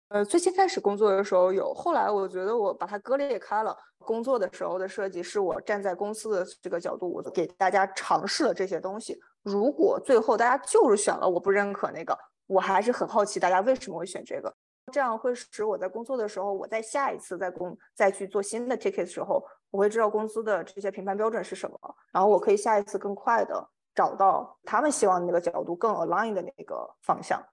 [0.09, 3.77] 呃，最先开始工作的时候有，后来我觉得我把它割裂开了。
[3.99, 9.19] 工作的时候的设计是我站在公司的这个角度，我给大家尝试了这些东西。
[9.43, 14.51] 如果最后大家就是选了我不认可那个，我还是很好奇大家为什么会选这个。
[14.89, 21.79] 这样会使我在工作的时候，我在下一次在工再去做新的 ticket 的时候，我会知道公司的这些评判标准是什么，
[22.11, 23.69] 然后我可以下一次更快的。
[23.95, 27.43] 找到他们希望那个角度更 align 的那个方向。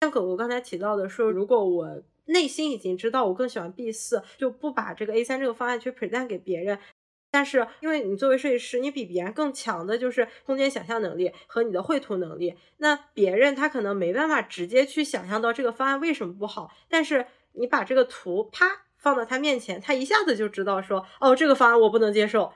[0.00, 6.76] 像狗狗刚才提到的说，如果我内心已经知道我更喜欢 B 四，就不把这个 A 三这个方案去 present 给别人。
[7.34, 12.54] 但是因为你作为设计师，你比别人更强的就是空间想象能力和你的绘图能力。
[12.76, 22.52] 那别人他可能没办法直接去想象到这个方案为什么不好，但是你把这个图啪放到他面前，他一下子就知道说，哦，这个方案我不能接受。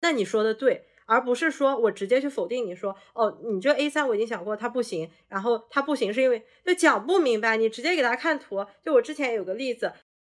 [0.00, 0.86] 那你说的对。
[1.06, 8.64] 而不是说我直接去否定你说哦，你这 A 三我已经想过它不行，然后它不行是因为就讲不明白，你直接给他看图。
[8.82, 9.92] 就我之前有个例子，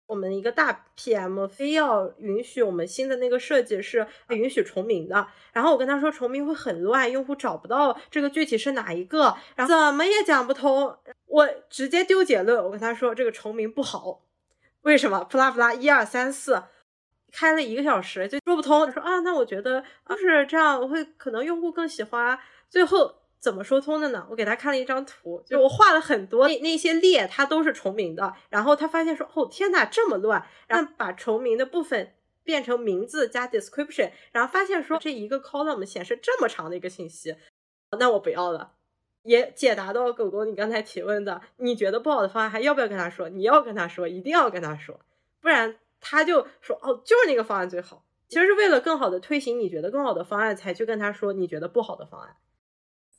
[0.08, 14.22] 我们一个大 PM 非要允许我们新的那个设计是允许重名的，然后我跟他说重名会很乱，用户找不到这个具体是哪一个，然后怎么也讲不通，我直接丢结论，我跟他说这个重名不好，
[14.80, 15.22] 为什么？
[15.24, 16.64] 不拉不拉一二三四。
[17.30, 22.38] 开了一个小时就说不通，说啊，那我觉得就是这样，会可能用户更喜欢。
[22.70, 24.26] 最后怎么说通的呢？
[24.30, 28.34] 我给他看了一张图，就我画了很多那那些列，它都是重名的。
[28.50, 30.46] 然后他发现说，哦天哪，这么乱！
[30.66, 37.36] 然后把重名的部分变成名字加 description，然后发现说这一个 column 显示这么长的一个信息，
[37.98, 38.72] 那我不要了。
[39.22, 43.28] 也解答到狗狗你刚才提问的，你觉得不好的方案还要不要跟他说？
[43.28, 45.00] 你要跟他说，一定要跟他说，
[45.40, 45.76] 不然。
[46.00, 48.04] 他就说哦，就是那个方案最好。
[48.28, 52.36] 其实是为了更好的推行你觉得更好的方案，才去跟他说你觉得不好的方案。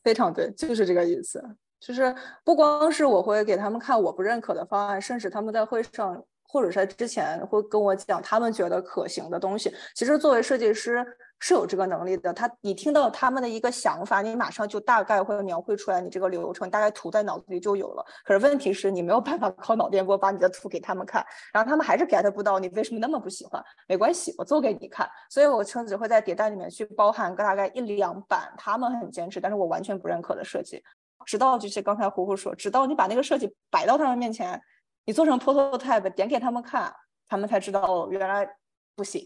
[0.03, 1.43] 非常对，就是这个意思。
[1.79, 9.73] 就是不光是我会给他们看我不认可的方案，甚至他们在会上或者是之前会跟我讲他们觉得可行的东西。
[9.95, 11.05] 其实作为设计师。
[11.39, 18.05] 是有这个能力的，他你听到他们的一个想法，你马上就大概会描绘出来，你这个流程大概图在脑子里就有了。
[18.25, 23.63] 可是问题是你没有办法靠脑电波把你的图给他们看，然后他们还是 get 不到你为什么那么不喜欢。
[23.87, 25.09] 没关系，我做给你看。
[25.29, 30.83] 所以我甚至会在迭代里面去包含个大概一两版他们很坚持，但是我完全不认可的设计，
[31.25, 34.61] 直到就是刚才胡胡说，直到你把那个设计摆到他们面前，
[35.05, 36.93] 你做成 prototype 点给他们看，
[37.27, 38.45] 他们才知道哦，原来
[38.95, 39.25] 不行。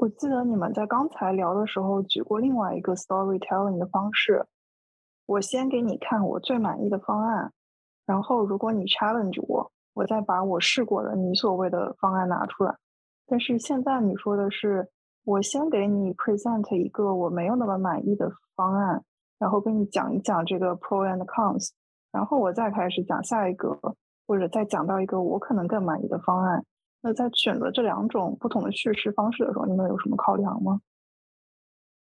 [0.00, 4.46] 我记得你们在刚才聊的时候举过另外一个 storytelling 的方式。
[5.26, 7.52] 我先给你看我最满意的方案，
[8.06, 12.74] 然后如果你 challenge 我，我再把我试过的你所谓的方案拿出来。
[13.26, 14.88] 但是现在你说的是，
[15.26, 19.04] 我先给你 present 一个我没有那么满意的方案，
[19.38, 21.72] 然后跟你讲一讲这个 pro and cons，
[22.10, 23.78] 然后我再开始讲下一个，
[24.26, 26.64] 或者再讲到一个我可能更满意的方案。
[27.02, 30.80] 那在选择这两种不同的叙事方式的时候，你们有什么考量吗？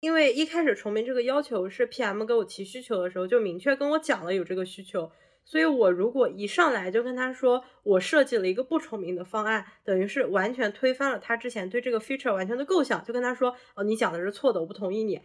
[0.00, 5.10] 因为一开始重名这个要求是 PM 给我提需求的时候就明确跟我讲了有这个需求，
[5.44, 15.20] 所以我如果一上来就跟他说我设计了一个不重名的方案，等于是完全推翻了他之前对这个 feature 完全的构想，就跟他说哦你讲的是错的，我不同意你，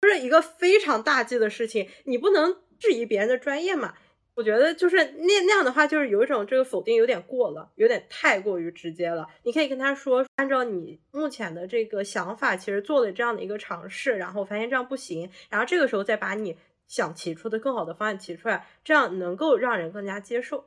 [0.00, 3.94] 就是一个非常大忌的事情，你不能质疑别人的专业嘛。
[4.36, 9.26] 我觉得就是那那样的话，就是有一种这个否定有点过了，有点太过于直接了。
[9.44, 16.54] 你可以跟他说，按照你目前的这个想法，其实做了这样的一个尝试，然后发现这样不行，然后这个时候再把你
[16.86, 20.66] 想提出的更好的方案提出来，这样能够让人更加接受。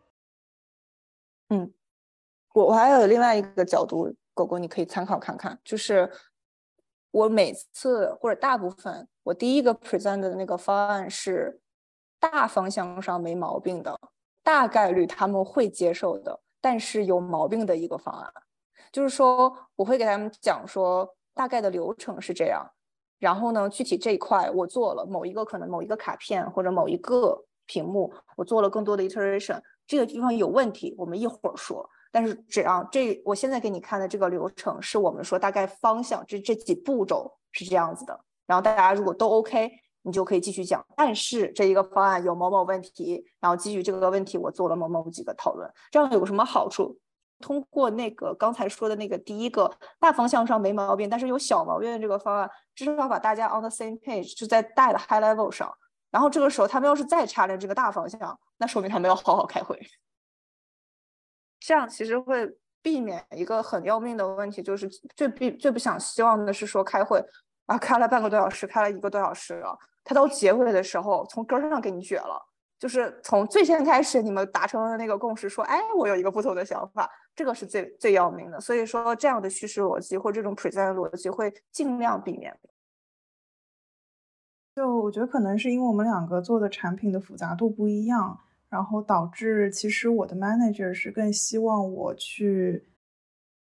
[1.49, 1.71] 嗯，
[2.55, 6.11] 我我还有另外一个角度，狗狗你可以参考看看，就是
[7.11, 11.61] 我每次或者大部分，我第一个 present 的那个方案是。
[12.19, 13.99] 大方向上没毛病的，
[14.43, 16.41] 大概率他们会接受的。
[16.61, 18.29] 但是有毛病的一个方案，
[18.91, 22.69] 就是说我会给他们讲说，大概的流程是这样。
[23.17, 29.61] 然后呢，具体这一块我做了某一个可能某一个卡片或者某一个屏幕，我做了更多的 iteration。
[29.87, 31.89] 这个地方有问题，我们一会儿说。
[32.11, 38.19] 但是只要这我现在给你看的这个流程，是我们说大概方向这这几步骤是这样子的。
[38.45, 39.71] 然后大家如果都 OK。
[40.03, 46.99] 你就可以继续讲，但是这一个方案有某某问题，然后基于这个问题，我做了某某几个讨论，这样有什么好处？
[47.39, 55.73] 通过那个刚才说的那个第一个大方向上没毛病，但是有小毛病的这个方案，至少把大家 on the same page，就在大的 high level 上。
[56.11, 59.79] 然后这个时候他们要是再插着这个大方向，那说明他们要好好开会。
[61.59, 67.23] 这样其实会避免一个很要命的问题，就是最必最不想希望的是说开会。
[67.69, 69.77] 啊，开了半个多小时，开了一个多小时了。
[70.03, 72.47] 他到结尾的时候，从根儿上给你绝了。
[72.79, 78.59] 就是从最先开始，你们达成了那个共识，说，哎，我有一个不同的想法，这个是最最要命的。
[78.59, 82.57] 所以说，这样的叙事逻辑或这种 present 逻辑会尽量避免。
[84.75, 88.39] 就我觉得可能是因为我们两个做的产品的复杂度不一样，
[88.69, 92.87] 然后导致其实我的 manager 是更希望我去，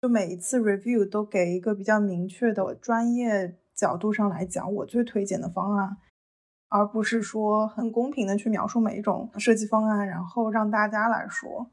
[0.00, 3.58] 就每一次 review 都给一个比较明确的专业。
[3.74, 5.96] 角度上来讲，我最推荐的方案，
[6.68, 11.70] 而不是说很公平的去描述每一种设计方案，然后让大家来说。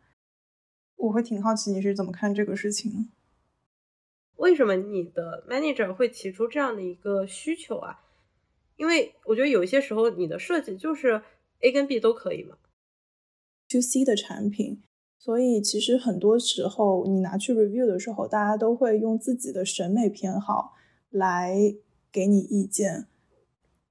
[0.95, 3.09] 我会挺好奇你是怎么看这个事情？
[4.35, 8.01] 为什么你的 manager 会提出这样的一个需求啊？
[8.75, 11.21] 因为我觉得有一些时候你的设计就是
[11.59, 12.57] A 跟 B 都可以嘛。
[13.69, 14.81] To C 的产品，
[15.17, 20.73] 所以其实很多时候你拿去 review 的时候，大家都会用自己的审美偏好
[21.09, 21.75] 来。
[22.11, 23.07] 给你意见，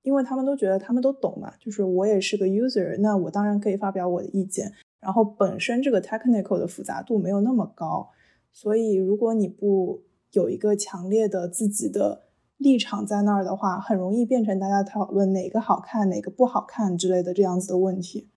[0.02, 4.72] 因为他们都觉得他们都懂嘛，就是我也是个 user，那我当然可以发表我的意见。
[5.00, 8.10] 然后本身这个 technical 的复杂度没有那么高，
[8.50, 10.02] 所以如果你不
[10.32, 12.24] 有一个强烈的自己的
[12.56, 18.28] 立场在那儿的话，很容易变成大家讨论哪个好看哪个不好看之类的这样子的问题。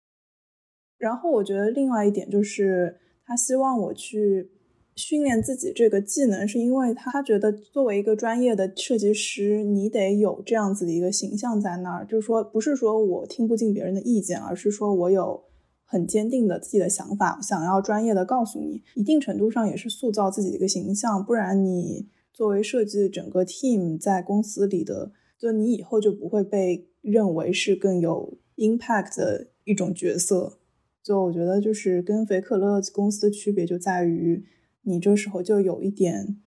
[0.97, 4.51] 然后我觉得另外一点就是他希望我去。
[4.95, 12.05] 训练自己这个技能，是因为他觉得作为一个专业的设计师，你得有这样子的一个形象在那儿。
[12.05, 15.43] 就是说，不是说我听不进别人的意见，而是说我有
[15.85, 18.83] 很坚定的自己的想法，想要专业的告诉你。
[18.95, 30.59] 一定程度上也是塑造自己的一个形象，不然你作为设计整个 team 在公司里的，就你以后就不会被认为是更有 impact 的一种角色。
[31.01, 34.43] 就我觉得，就是跟菲可乐公司的区别就在于。
[34.83, 36.41] 你这时候就有一点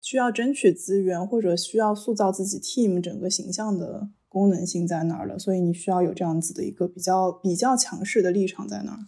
[0.00, 8.98] 需要争取资源，或者需要塑造自己 team 整个形象的功能性在那儿了，所以你需要有这样子的一个比较比较强势的立场在那儿。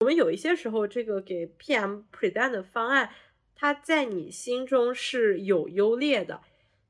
[0.00, 3.10] 我们有一些时候，这个给 PM present 的方案，
[3.54, 6.40] 它在你心中是有优劣的，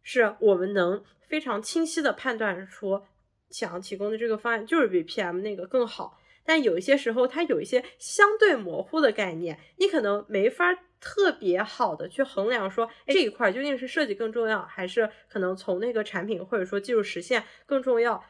[0.03, 1.03] 是我们能。
[1.25, 3.05] 非常清晰的判断出，
[3.49, 6.19] 想要提供的这个方案就是比 PM 那个更好。
[6.45, 18.23] 但有一些时候，它有一些相对模糊的概念，你可能没法特别好的去衡量说这一块究竟是设计更重要，还是可能从那个产品或者说技术实现更重要。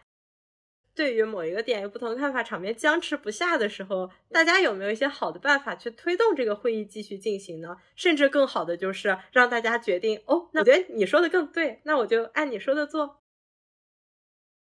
[0.94, 7.76] 对于某一个点有不同看法，场面僵持不下的时候，大家有没有一些好的办法去推动这个会议继续进行呢？
[7.96, 13.22] 甚至更好的就是让大家决定哦，那我觉得你说的更对，那我就按你说的做。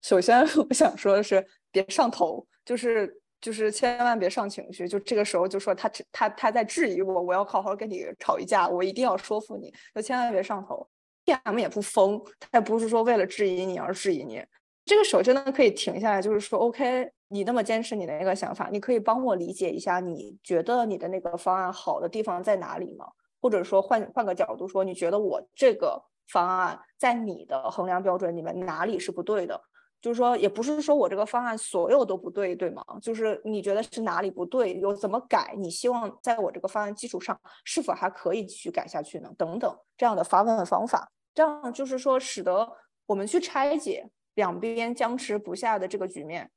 [0.02, 10.88] 首先， 我想说的是，别上头，就是就是千万别上情绪，就这个时候就说他他他在质疑我，我要好好跟你吵一架，我一定要说服你，就千万别上头。
[11.24, 14.40] PM 也不疯，他也不是说为了质疑你而质疑你。
[14.86, 23.04] 这个时候真的可以停下来，就是说，OK，你那么坚持你的那个想法，你可以帮我理解一下，你觉得你的那个方案好的地方在哪里吗？
[23.42, 29.60] 或者说换换个角度说，你觉得我这个方案在你的衡量标准里面哪里是不对的？
[30.00, 32.84] 就是说，也不是说我这个方案所有都不对，对吗？
[33.02, 35.54] 就是你觉得是哪里不对，有怎么改？
[35.58, 39.28] 你希望在我这个方案基础上，是否还可以继续改下去呢？
[39.36, 42.70] 等等这样的发问方法，这样就是说，使得
[43.06, 46.50] 我们去拆解两边僵持不下的这个局面。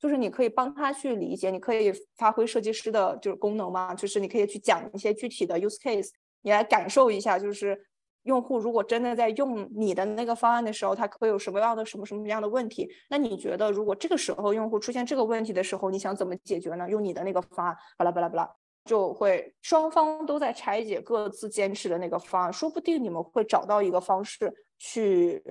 [0.00, 6.10] 就是你可以帮他去理解，你可以发挥设计师的就是功能嘛，就是你可以去讲一些具体的 use case，
[6.42, 7.76] 你来感受一下，就是
[8.22, 12.88] 用户如果真的在用你的那个方案的时候，他会有什么样的什么什么样的问题？
[13.10, 16.88] 那你觉得如果这个时候用户出现这个问题的时候，你想怎么解决呢？
[16.88, 18.48] 用你的那个方案，巴拉巴拉巴拉，
[18.84, 25.42] 就会双方都在拆解各自坚持的那个方案，说不定你们会找到一个方式去。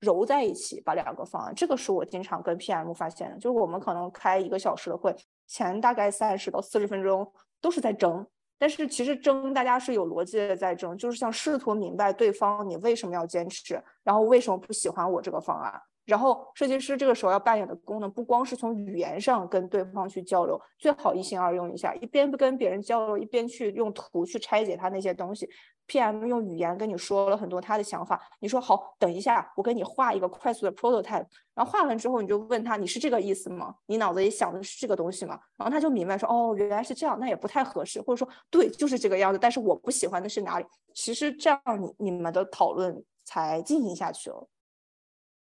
[0.00, 5.14] 揉在一起，把两个方案，这个是我经常跟 PM 发现的，就是我们可能开一个小时的会，
[5.46, 7.30] 前大概三十到四十分钟
[7.60, 8.26] 都是在争，
[8.58, 15.80] 但是其实争大家是有逻辑的在争，就是想试图明白对方你为什么要坚持，然后为什么不喜欢我这个方案。
[16.10, 25.48] 然后设计师这个时候要扮演的功能，不光是从语言上跟对方去交流，最好一心二用一下，一边不跟别人交流，一边去用图去拆解他那些东西。
[25.86, 33.74] PM 用语言跟你说了很多他的想法，你说好，等一下，我给你画一个快速的 prototype，然后画完之后你就问他，你是这个意思吗？
[33.86, 35.38] 你脑子里想的是这个东西吗？
[35.56, 40.66] 然后他就明白说，哦，原来是这样，那也不太合适，或者说对，就是这个样子，但是我不喜欢的是哪里？
[40.94, 44.48] 其实这样你你们的讨论才进行下去了。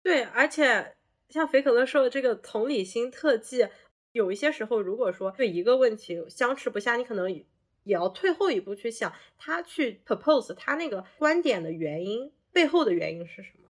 [0.04, 0.96] 对，而且
[1.30, 3.66] 像肥可乐说的这个同理心特技，
[4.12, 7.46] 有一些时候，如果说对一个问题相持不下，你可能也
[7.84, 13.68] 要退后一步去想，他去 propose 他那个观点的原因背后的原因是什么？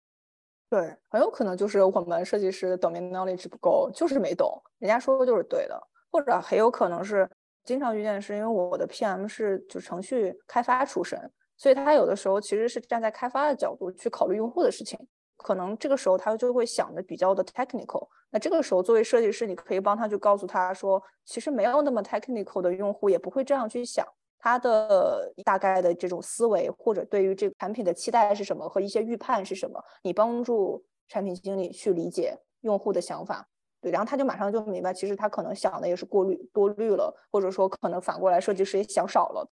[0.71, 5.79] 对，很有可能就是我们设计师 domain knowledge 不够，就是没懂，人家说的就是对的，
[6.11, 7.29] 或者很有可能是
[7.63, 14.99] 经常遇见是因为我的 PM 是就程序开发出身，所以他有的时候其实是站在开发的角度去考虑用户的事情。
[15.43, 24.07] 可能这个时候他就会想的比较的 technical，那这个时候作为设计师，你可以帮他去告诉他说，其实没有那么 technical 的用户也不会这样去想，
[24.39, 33.47] 他的大概的这种思维或者对于这个产品的期待是什么和一些预判是什么，你帮助产品经理去理解用户的想法，
[33.81, 39.51] 对，然后他就马上就明白，其实他可能想的也是过滤多虑了，或者说可能反过来设计师也想少了。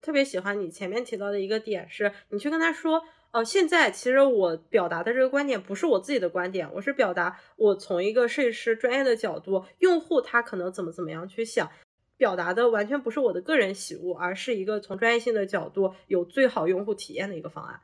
[0.00, 3.02] 特别喜欢你前面提到的一个点是，你去跟他说。
[3.32, 11.70] 哦，现在其实我表达的这个观点不是我自己的观点，我是表达我从一个设计师专业的角度，用户他可能怎么怎么样去想，
[12.16, 17.80] 表达的完全不是我的个人喜恶，而是一个从专业性的角度有最好用户体验的一个方案。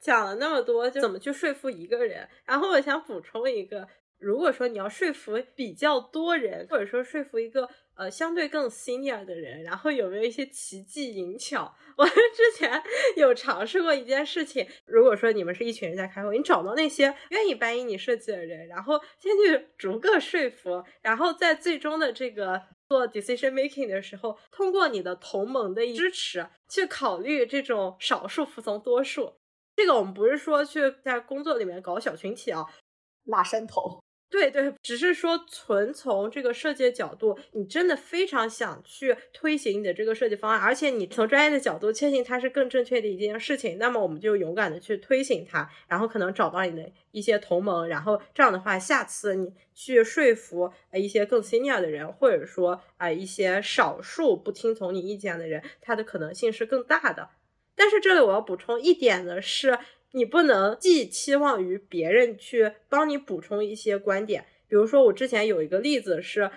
[0.00, 3.88] 讲了那么多，就怎么去说服一个人，然后我想补充一个，
[4.18, 7.68] 如果说你要说服比较多人，或者说说服一个。
[7.96, 11.74] 呃，相对更 senior 的人，然后有没有一些奇技淫巧？
[11.96, 12.82] 我之前
[13.16, 29.32] 有尝试过一件事情，如果说你们是一群人在开会，你找到那些愿意搬运你设计的人，然后先去逐个说服，然后在最终的这个做 decision making 的时候，通过你的同盟的支持去考虑这种少数服从多数。
[29.74, 32.66] 这个我们不是说去在工作里面搞小群体啊，
[33.24, 34.02] 拉山头。
[34.28, 57.30] 对对，只是说纯从这个设计的角度，你真的非常想去推行你的这个设计方案，而且你从专业的角度确信它是更正确的一件事情，那么我们就勇敢的去推行它，然后可能找到你的一些同盟，然后这样的话，下次你去说服一些更 senior 的人，或者说啊一些少数不听从你意见的人，它的可能性是更大的。
[57.76, 59.78] 但是这里我要补充一点的是。
[60.16, 66.50] 你不能寄期望于别人去帮你补充一些观点，比如说我之前有一个例子是。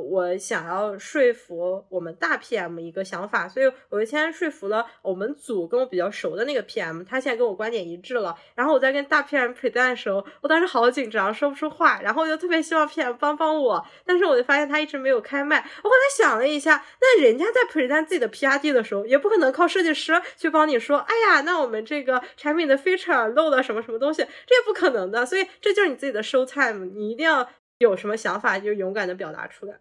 [0.00, 8.36] 我想要说服我们大 PM 一个想法，所以我就先说服了我们组跟我比较熟的那个 PM，他现在跟我观点一致了。
[8.54, 12.00] 然后我在跟大 PM present 的时候，我当时好紧张，说不出话。
[12.02, 15.56] 然后我就特别希望 PM 帮帮我，但是我就发现他一直没有开麦。
[15.82, 25.26] 我后来想了一下，那人家在 present 自己的 PRD 的时候，也不可能靠设计师去帮你说，哎呀，那我们这个产品的 feature 漏了什么什么东西，这也不可能的。
[25.26, 29.74] 所以这就是你自己的 show time，你一定要有什么想法就勇敢的表达出来。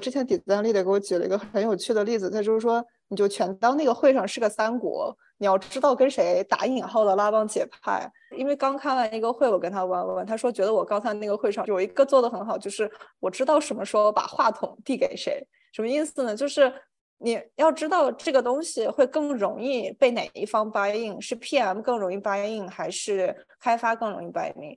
[0.00, 8.10] 之前底赞丽的给我举了一个很有趣的例子，他就是说，你就全当那个会上是个三国，你要知道跟谁打引号的拉帮结派。
[8.36, 12.90] 因为刚开完一个会，我跟他问问，他说觉得我刚才那个会上有一个做的很好，就是
[13.20, 16.34] 我知道什么时候把话筒递给谁，什么意思呢？
[16.34, 16.72] 就是
[17.18, 24.76] 你要知道这个东西会更容易被哪一方 buy in，是 PM 更容易 buy in，还是开发更容易 buy in？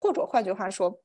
[0.00, 1.00] 或者换句话说。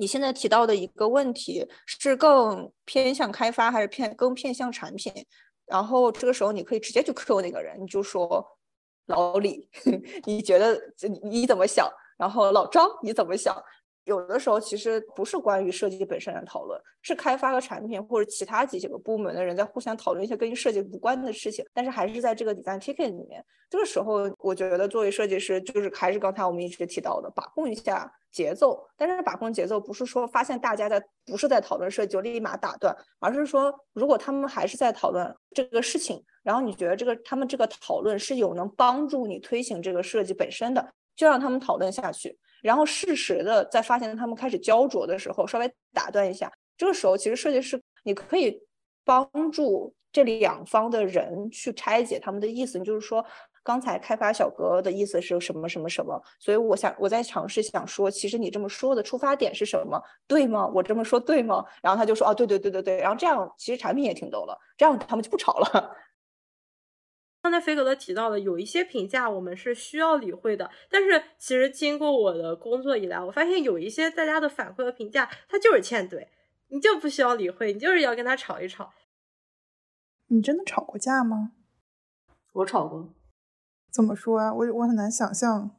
[0.00, 5.12] 你现在提到的一个问题是更偏向开发还是偏更偏向产品？
[5.66, 8.44] 然后这个时候你可以直接去 Q 那个人，你就说
[9.08, 9.68] 老李，
[10.24, 10.80] 你觉得
[11.22, 11.86] 你怎么想？
[12.16, 13.54] 然后老张你怎么想？
[14.04, 21.64] 有的时候其实不是关于设计本身的讨论，是开发和产品或者其他几个部门的人在互相讨论一些跟设计无关的事情。
[21.72, 28.82] 但是还是在这个 design ticket 里面，这个时候我觉得作为设计师，就是还是刚才我们一直提到的，把控一下节奏。
[28.96, 42.38] 但是把控节奏不是说发现大家在不是在讨论设计就立马打断，而是说如果他们还是在讨论这个事情，然后你觉得这个他们这个讨论是有能帮助你推行这个设计本身的，就让他们讨论下去。
[42.62, 46.50] 然后适时的在发现他们开始焦灼的时候，稍微打断一下。
[46.76, 48.58] 这个时候，其实设计师你可以
[49.04, 52.80] 帮助这两方的人去拆解他们的意思。
[52.80, 53.24] 就是说，
[53.62, 60.02] 刚才开发小哥的意思是什么什么什么，所以我想我在尝试想说，其实你这么说的出发点是什么？
[60.26, 60.66] 对吗？
[60.74, 61.64] 我这么说对吗？
[61.82, 62.96] 然后他就说，哦，对对对对对。
[62.98, 65.90] 然后这样其实产品也挺逗了，这样他们就不吵了。
[67.42, 70.70] 刚才菲格勒提到的有一些评价，我们是需要理会的。
[70.90, 76.28] 但是其实经过我的工作以来，我发现有一些大家的反馈和评价，他就是欠怼，
[76.68, 78.92] 你就不需要理会，你就是要跟他吵一吵。
[80.26, 81.52] 你真的吵过架吗？
[82.52, 83.14] 我吵过。
[83.90, 84.52] 怎么说啊？
[84.52, 85.70] 我我很难想象。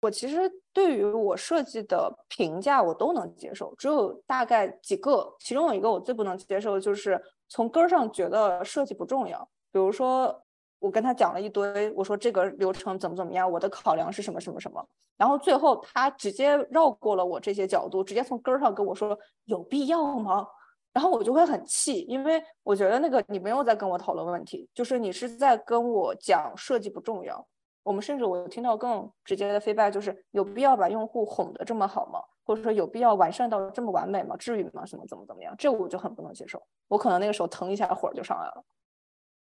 [0.00, 9.48] 我其实对于我设计的评价，我都能接受，只有大概几个，其中有一个我最不能接受，就是从根儿上觉得设计不重要。
[9.72, 10.42] 比如说，
[10.78, 20.46] 我跟他讲了一堆，我说这个流程怎么怎么样，我的考量是什么什么什么，然后最后他直接绕过了我这些角度，直接从根儿上跟我说有必要吗？
[20.92, 27.42] 然后我就会很气，因为我觉得那个你没有在跟我讨论问题，就是你是在跟我讲设计不重要。
[27.82, 32.20] 我们甚至我听到更直接的 feedback 就是有必要把用户哄得这么好吗？
[32.44, 34.36] 或者说有必要完善到这么完美吗？
[34.36, 34.84] 至于吗？
[34.84, 35.54] 什么怎么怎么样？
[35.56, 38.64] 这我就很不能接受，我可能那个时候腾一下火就上来了。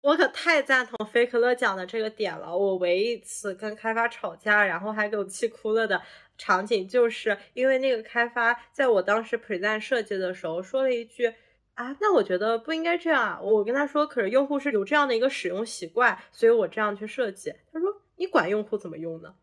[0.02, 2.54] 我可太赞同菲克勒讲的这个点了。
[2.56, 6.02] 我唯一一次跟开发吵架，然后还给我气哭了的
[6.36, 11.32] 场景，就是因为那个开发在我当时 present 设计的时候说了一句
[11.74, 19.34] ：“啊，那我觉得不应该这样啊。”我跟他说：“可是用户是有这样的一个使用习惯，所以我这样去设计。”他说：“你管用户怎么用呢？”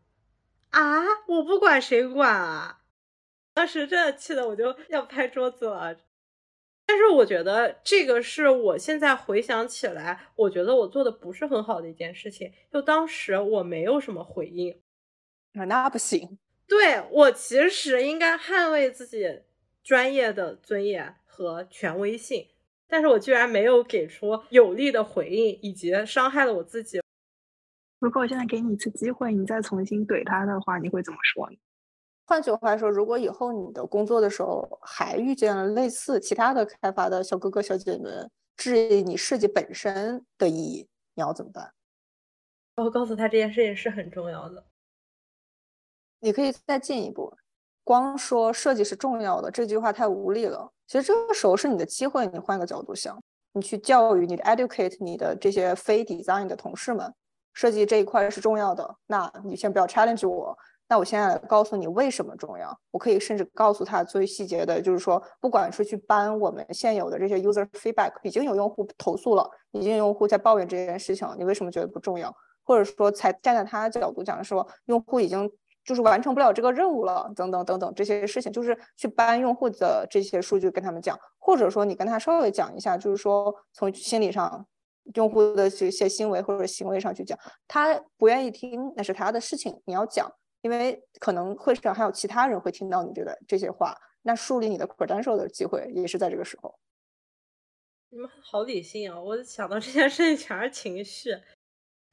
[0.70, 2.82] 啊，我不管谁管啊！
[3.54, 5.96] 当时真的气得我就要拍桌子了。
[6.90, 12.52] 但是我觉得这个是我现在回想起来，我觉得我做的不是很好的一件事情。
[12.68, 14.72] 就当时我没有什么回应，
[15.52, 16.36] 啊，那不行。
[16.66, 19.42] 对我其实应该捍卫自己
[19.84, 22.48] 专业的尊严和权威性，
[22.88, 27.00] 但是我居然没有给出有力的回应，以及伤害了我自己。
[28.00, 31.56] 如果我现在给你一次机会，你再重新怼他的话，你会怎么说呢？
[32.30, 41.74] 换句话说，如果以后你的工作的时候还遇见了类似其他的开发的小哥哥小姐姐们质疑你设计本身的意义，你要怎么办？
[42.76, 44.64] 我告诉他这件事情是很重要的。
[46.20, 47.36] 你可以再进一步，
[47.82, 50.70] 光说设计是重要的这句话太无力了。
[50.86, 53.20] 其实这个时候是你的机会，你换个角度想，
[53.54, 57.12] 你去教育你的 educate 你的这些非 design 的同事们，
[57.54, 58.96] 设计这一块是重要的。
[59.08, 60.56] 那你先不要 challenge 我。
[60.90, 72.34] 那我现在告诉你为什么重要，我可以甚至告诉他最细节的，就是说，不管是去搬我们现有的这些 user feedback，已经有用户投诉了，已经有用户在抱怨这件事情，你为什么觉得不重要？
[72.64, 75.48] 或者说，才站在他的角度讲说，用户已经
[75.84, 84.66] 就是完成不了这个任务了，等等等等这些事情，就是去搬用户的这些数据跟他们讲，或者说你跟他稍微讲一下，就是说从心理上，
[85.14, 87.38] 用户的这些行为或者行为上去讲，
[87.68, 90.28] 他不愿意听那是他的事情，你要讲。
[90.62, 96.78] 因为可能会上还有其他人会听到你这个这些话，那树立你的 credential 的机会也是在这个时候。
[98.10, 99.20] 你们好理性啊！
[99.20, 101.30] 我想到这件事情全是情绪，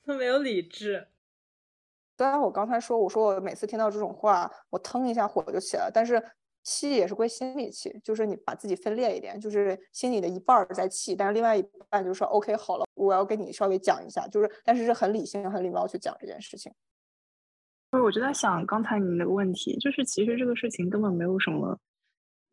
[0.05, 1.07] 都没有理智。
[2.17, 6.23] 虽然我刚才说，我说我每次听到这种话，我腾一下火就起来，但是
[6.63, 16.71] 气也是归心里气，就是你把自己分裂一点，就是心里的一半在气，但是另外一半就说 OK 好了，我要跟你稍微讲一下，就是但是是很理性、很礼貌去讲这件事情。
[17.89, 21.79] 不是，我就在想刚才你那个问题，就是其实这个事情根本没有什么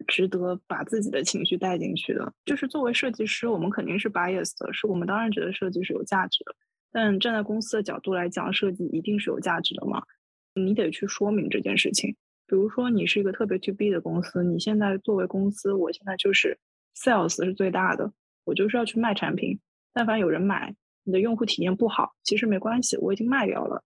[0.06, 2.32] 值得把自己的情绪带进去的。
[2.44, 6.54] 就是作为设计师，我们肯定是 bias 的，是我们当然觉得设计是有价值的。
[6.92, 10.02] 但站在公司的角度来讲，设计一定是有价值的吗？
[10.54, 12.14] 你得去说明这件事情。
[12.46, 16.56] 比如说，你是一个特别 to B 的公司，你现在作为公司，我现在就是
[16.96, 18.12] sales 是最大的，
[18.44, 19.58] 我就是要去卖产品。
[19.92, 23.82] 但凡有人买，你的用户体验不好，其实没关系，我已经卖掉了。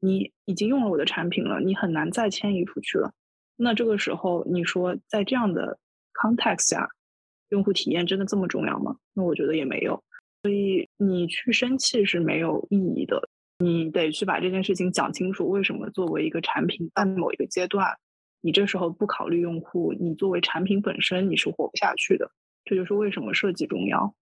[0.00, 3.12] 你已经用了我的产品了，你很难再迁移出去了。
[3.56, 5.78] 那这个时候，你说在这样的
[6.14, 6.88] context 下，
[7.48, 8.96] 用户体验真的这么重要吗？
[9.14, 10.02] 那我觉得也没有。
[10.42, 13.28] 所以你去生气是没有意义的。
[13.58, 17.98] 你得去把这件事情讲清楚，为什么作为一个产品，在某一个阶段，
[18.40, 22.30] 你这时候不考虑用户，你作为产品本身你是活不下去的。
[22.64, 24.14] 这就是为什么设计重要。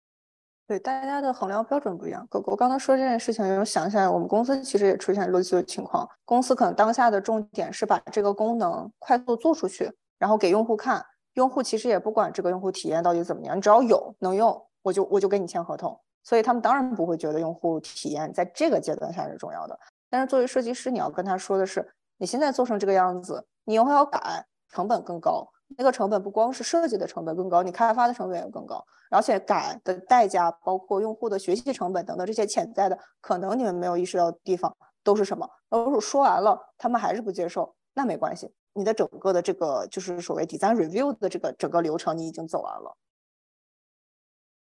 [0.67, 2.25] 对，大家的衡量标准不一样。
[2.27, 6.09] 狗狗刚才说这件事情，我想起来，我们公司其实也出现类似的情况。
[6.25, 11.05] 公司可能当下的重点是把这个功能快速做出去，然后给用户看。
[11.33, 15.99] 用户其实也不管这个用户体验到底怎么样，你只要有能用，我就我就跟你签合同。
[16.23, 19.77] 所以他们当然不会觉得用户体验在这个阶段下是重要的。
[20.09, 21.87] 但是作为设计师，你要跟他说的是，
[22.17, 25.47] 你现在做成这个样子，你以后要改，成本更高。
[25.77, 35.49] 那个成本不光是设计的成本更高，你开发的成本也更高，而且改的代价，包括用户的学习成本等等这些潜在的可能你们没有意识到的地方都是什么？
[35.69, 42.95] 如果说完了，他们还是不接受，那没关系，你的整个的这个就是所谓 design review 的这个整个流程你已经走完了。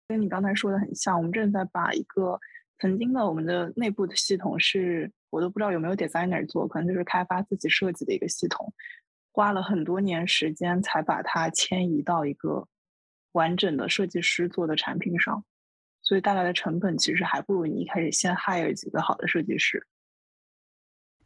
[0.09, 2.39] 跟你刚才说的很像，我们正在把一个
[2.79, 8.73] 曾经的我们的内部的系统，是我都不知道有没有 designer 做，可能就是开发自己设计的一个系统。
[9.33, 12.69] 花了很多年时间才把它迁移到一个
[13.33, 15.45] 完整的设计师做的产品上，
[16.03, 19.87] 所以带来的成本其实还不如你一开始先 hire 几个好的设计师。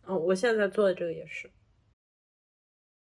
[0.06, 1.50] 嗯，我现在做的这个也是，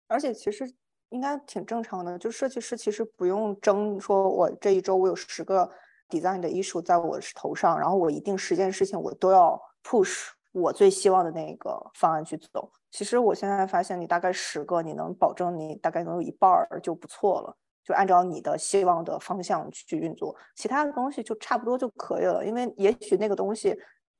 [0.07, 0.73] 而且其实
[1.09, 5.69] 应该挺正常的，就设计师其实不用争，说我这一周我有十个
[6.09, 12.71] design 的 issue 在我头上，然后我一定十件事情我都要 push 我最希望的那个方案去走。
[12.93, 22.47] 其实我现在发现，你大概十个，你能保证你大概能有一半儿就不错了，就按照你的希望的方向去运作，其他的东西就差不多就可以了。
[22.47, 23.75] 因为也许那个东西，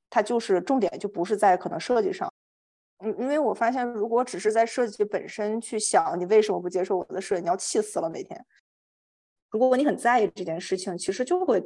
[0.09, 2.33] 它就是重点就不是在可能设计上。
[3.05, 8.43] 嗯，因为我发现，如果只是在设计本身去想你为什么不接受我的设计，你要气死了每天。
[9.51, 11.63] 如果你很在意这件事情，其实就会。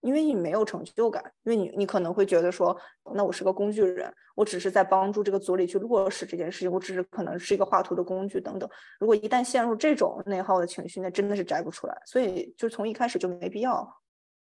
[0.00, 2.76] 因为你没有成就感，因为你你可能会觉得说，
[3.14, 8.68] 那我是个工具人，我只是在帮助这个组里去落实这件事情，我只是可能是一个画图的工具等等。
[9.00, 12.02] 如果一旦陷入这种内耗的情绪，那真的是摘不出来。
[12.06, 13.86] 所以就从一开始就没必要。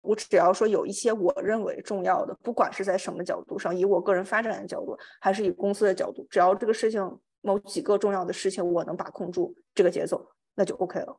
[0.00, 11.16] 我只要说有一些我认为重要的，不管是在什么角度上，以我个人发展的角度，还是以公司的角度，只要这个事情某几个重要的事情我能把控住这个节奏，那就 OK 了。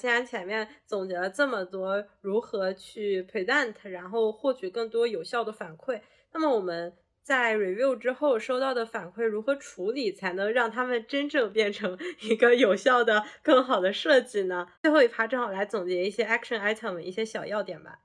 [0.00, 6.00] 既然前面总结了这么多如何去 present，然后获取更多有效的反馈，
[6.32, 14.66] 那么我们在 review 之后收到的反馈如何处理，才能让他们真正变成一个有效的、更好的设计呢？
[14.80, 18.00] 最后一趴正好来总结一些 action item，一些小要点吧。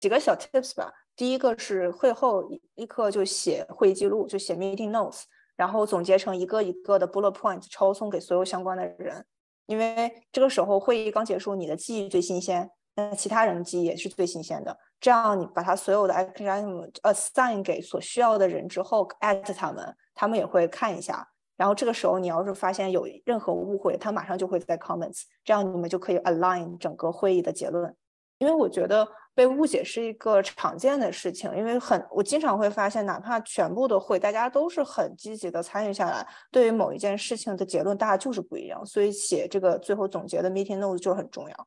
[0.00, 0.94] 几个小 tips 吧。
[1.14, 5.24] 第一个是会后立刻就写会议记录，就写 meeting notes，
[5.54, 9.26] 然后总结成一个一个的 bullet point，抄送给所有相关的人。
[9.70, 14.76] 因为这个时候会议刚结束，你的记忆最新鲜，那其他人的记忆也是最新鲜的。
[15.00, 21.24] 这样你把他所有的 action assign 给所需要的人之后，at 他们，他们也会看一下。
[21.56, 27.94] 然后这个时候你要是发现有任何误会，他马上就会在 comments，这样你们就可以 align 整个会议的结论。
[28.38, 29.06] 因为我觉得。
[29.40, 38.84] 被误解是一个常见的事情，因为很我经常会发现，哪怕全部的会，大家都是很积极的参与下来，对于某一件事情的结论，大家就是不一样。
[38.84, 41.66] 所以写这个最后总结的 meeting notes 就很重要。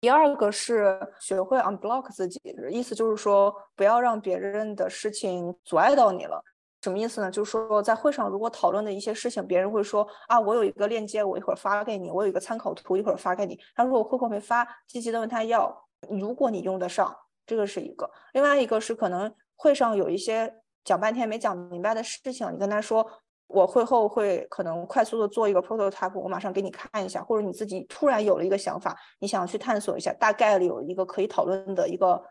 [0.00, 6.40] 第二个是学会 unblock 自己，意思就是说不要让别人的事情阻碍到你了。
[6.82, 7.32] 什么意思呢？
[7.32, 13.58] 就是说，在会上如果讨论的一些事情，别人会说啊，我有一个链接，我一会儿发给你；我有一个参考图，一会儿发给你。
[13.74, 15.88] 他如果会后没发，积极的问他要。
[16.10, 17.14] 如果你用得上，
[17.46, 23.06] 这个是一个；另外一个是可能会上有一些讲半天没讲明白的事情，你跟他说，
[23.46, 32.22] 我会后会可能快速的做一个 prototype，我马上给你看一下，或者你自己突然有了一个想法，你想去探索一下，大概率有一个可以讨论的一个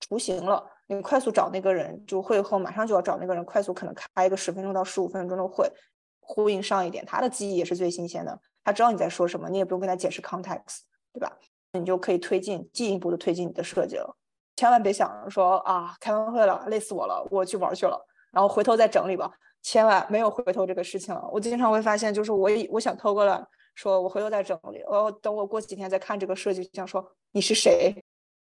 [0.00, 0.64] 雏形了。
[0.86, 5.70] 你快速找那个人，就会后马上就要找那个人，快速可能开一个十分钟到十五分钟的会，
[6.18, 10.80] 呼应上一点，他的记忆也是最新鲜的，他知道你在说什么，你也不用跟他解释 context，
[11.12, 11.36] 对吧？
[11.72, 14.16] 你就可以推进进一步的推进你的设计了。
[14.56, 17.98] 千万别想着说啊，开完会了，累死我了，我去玩去了，
[18.32, 19.30] 然后回头再整理吧。
[19.62, 21.28] 千万没有回头这个事情了。
[21.32, 23.44] 我经常会发现，就是我我想偷过来，
[23.74, 27.94] 说我回头再整理，我等我过几天再看这个设计，想说你是谁，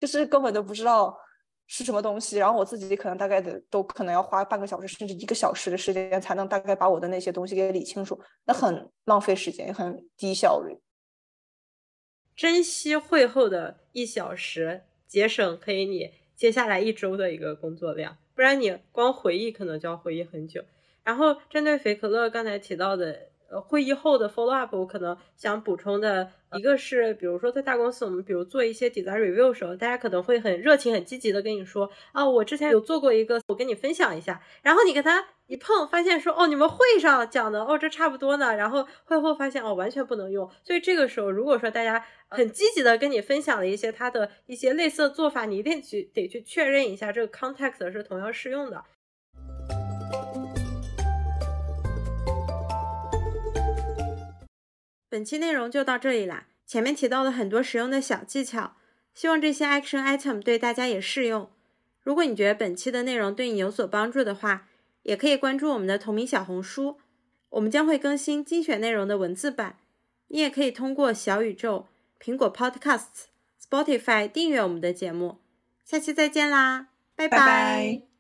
[0.01, 1.17] 就是根本都不知道。
[1.67, 2.37] 是什么东西？
[2.37, 10.79] 然后我自己可能大概的都可能要花半个小时甚至一个小时的时间，才能大概把我的那些东西给理清楚，那很浪费时间，也很低效率。
[12.37, 20.65] 珍惜会后的一小时，节省可以你接下来一周的一个工作量，不然你光回忆可能就要回忆很久。
[21.05, 34.41] 然后针对肥可乐刚才提到的呃会议后的 follow up，我可能想补充的一个是，比如说在大公司，我们比如做一些 design review 时候，大家可能会很热情、很积极的跟你说啊，我之前有做过一个，我跟你分享一下。
[34.63, 38.57] 然后你跟他一碰，发现说哦，你们会上讲的哦，这差不多呢。
[38.57, 40.51] 然后会后发现哦，完全不能用。
[40.63, 48.83] 所以这个时候，如果说大家很积极的跟你分享了一些他的一些类似的做法，你一定去得去确认一下这个 context 是同样适用的。
[55.15, 56.49] 本期内容就到这里啦。
[56.67, 58.75] 前面提到了很多实用的小技巧，
[59.15, 61.49] 希望这些 action item 对大家也适用。
[62.03, 64.67] 如果你觉得本期的内容对你有所帮助的话，
[65.05, 66.99] 也可以关注我们的同名小红书，
[67.51, 69.77] 我们将会更新精选内容的文字版。
[70.27, 71.87] 你也可以通过小宇宙、
[72.21, 73.27] 苹果 Podcasts、
[73.65, 75.39] Spotify 订阅我们的节目。
[75.85, 78.14] 下期再见啦，拜拜。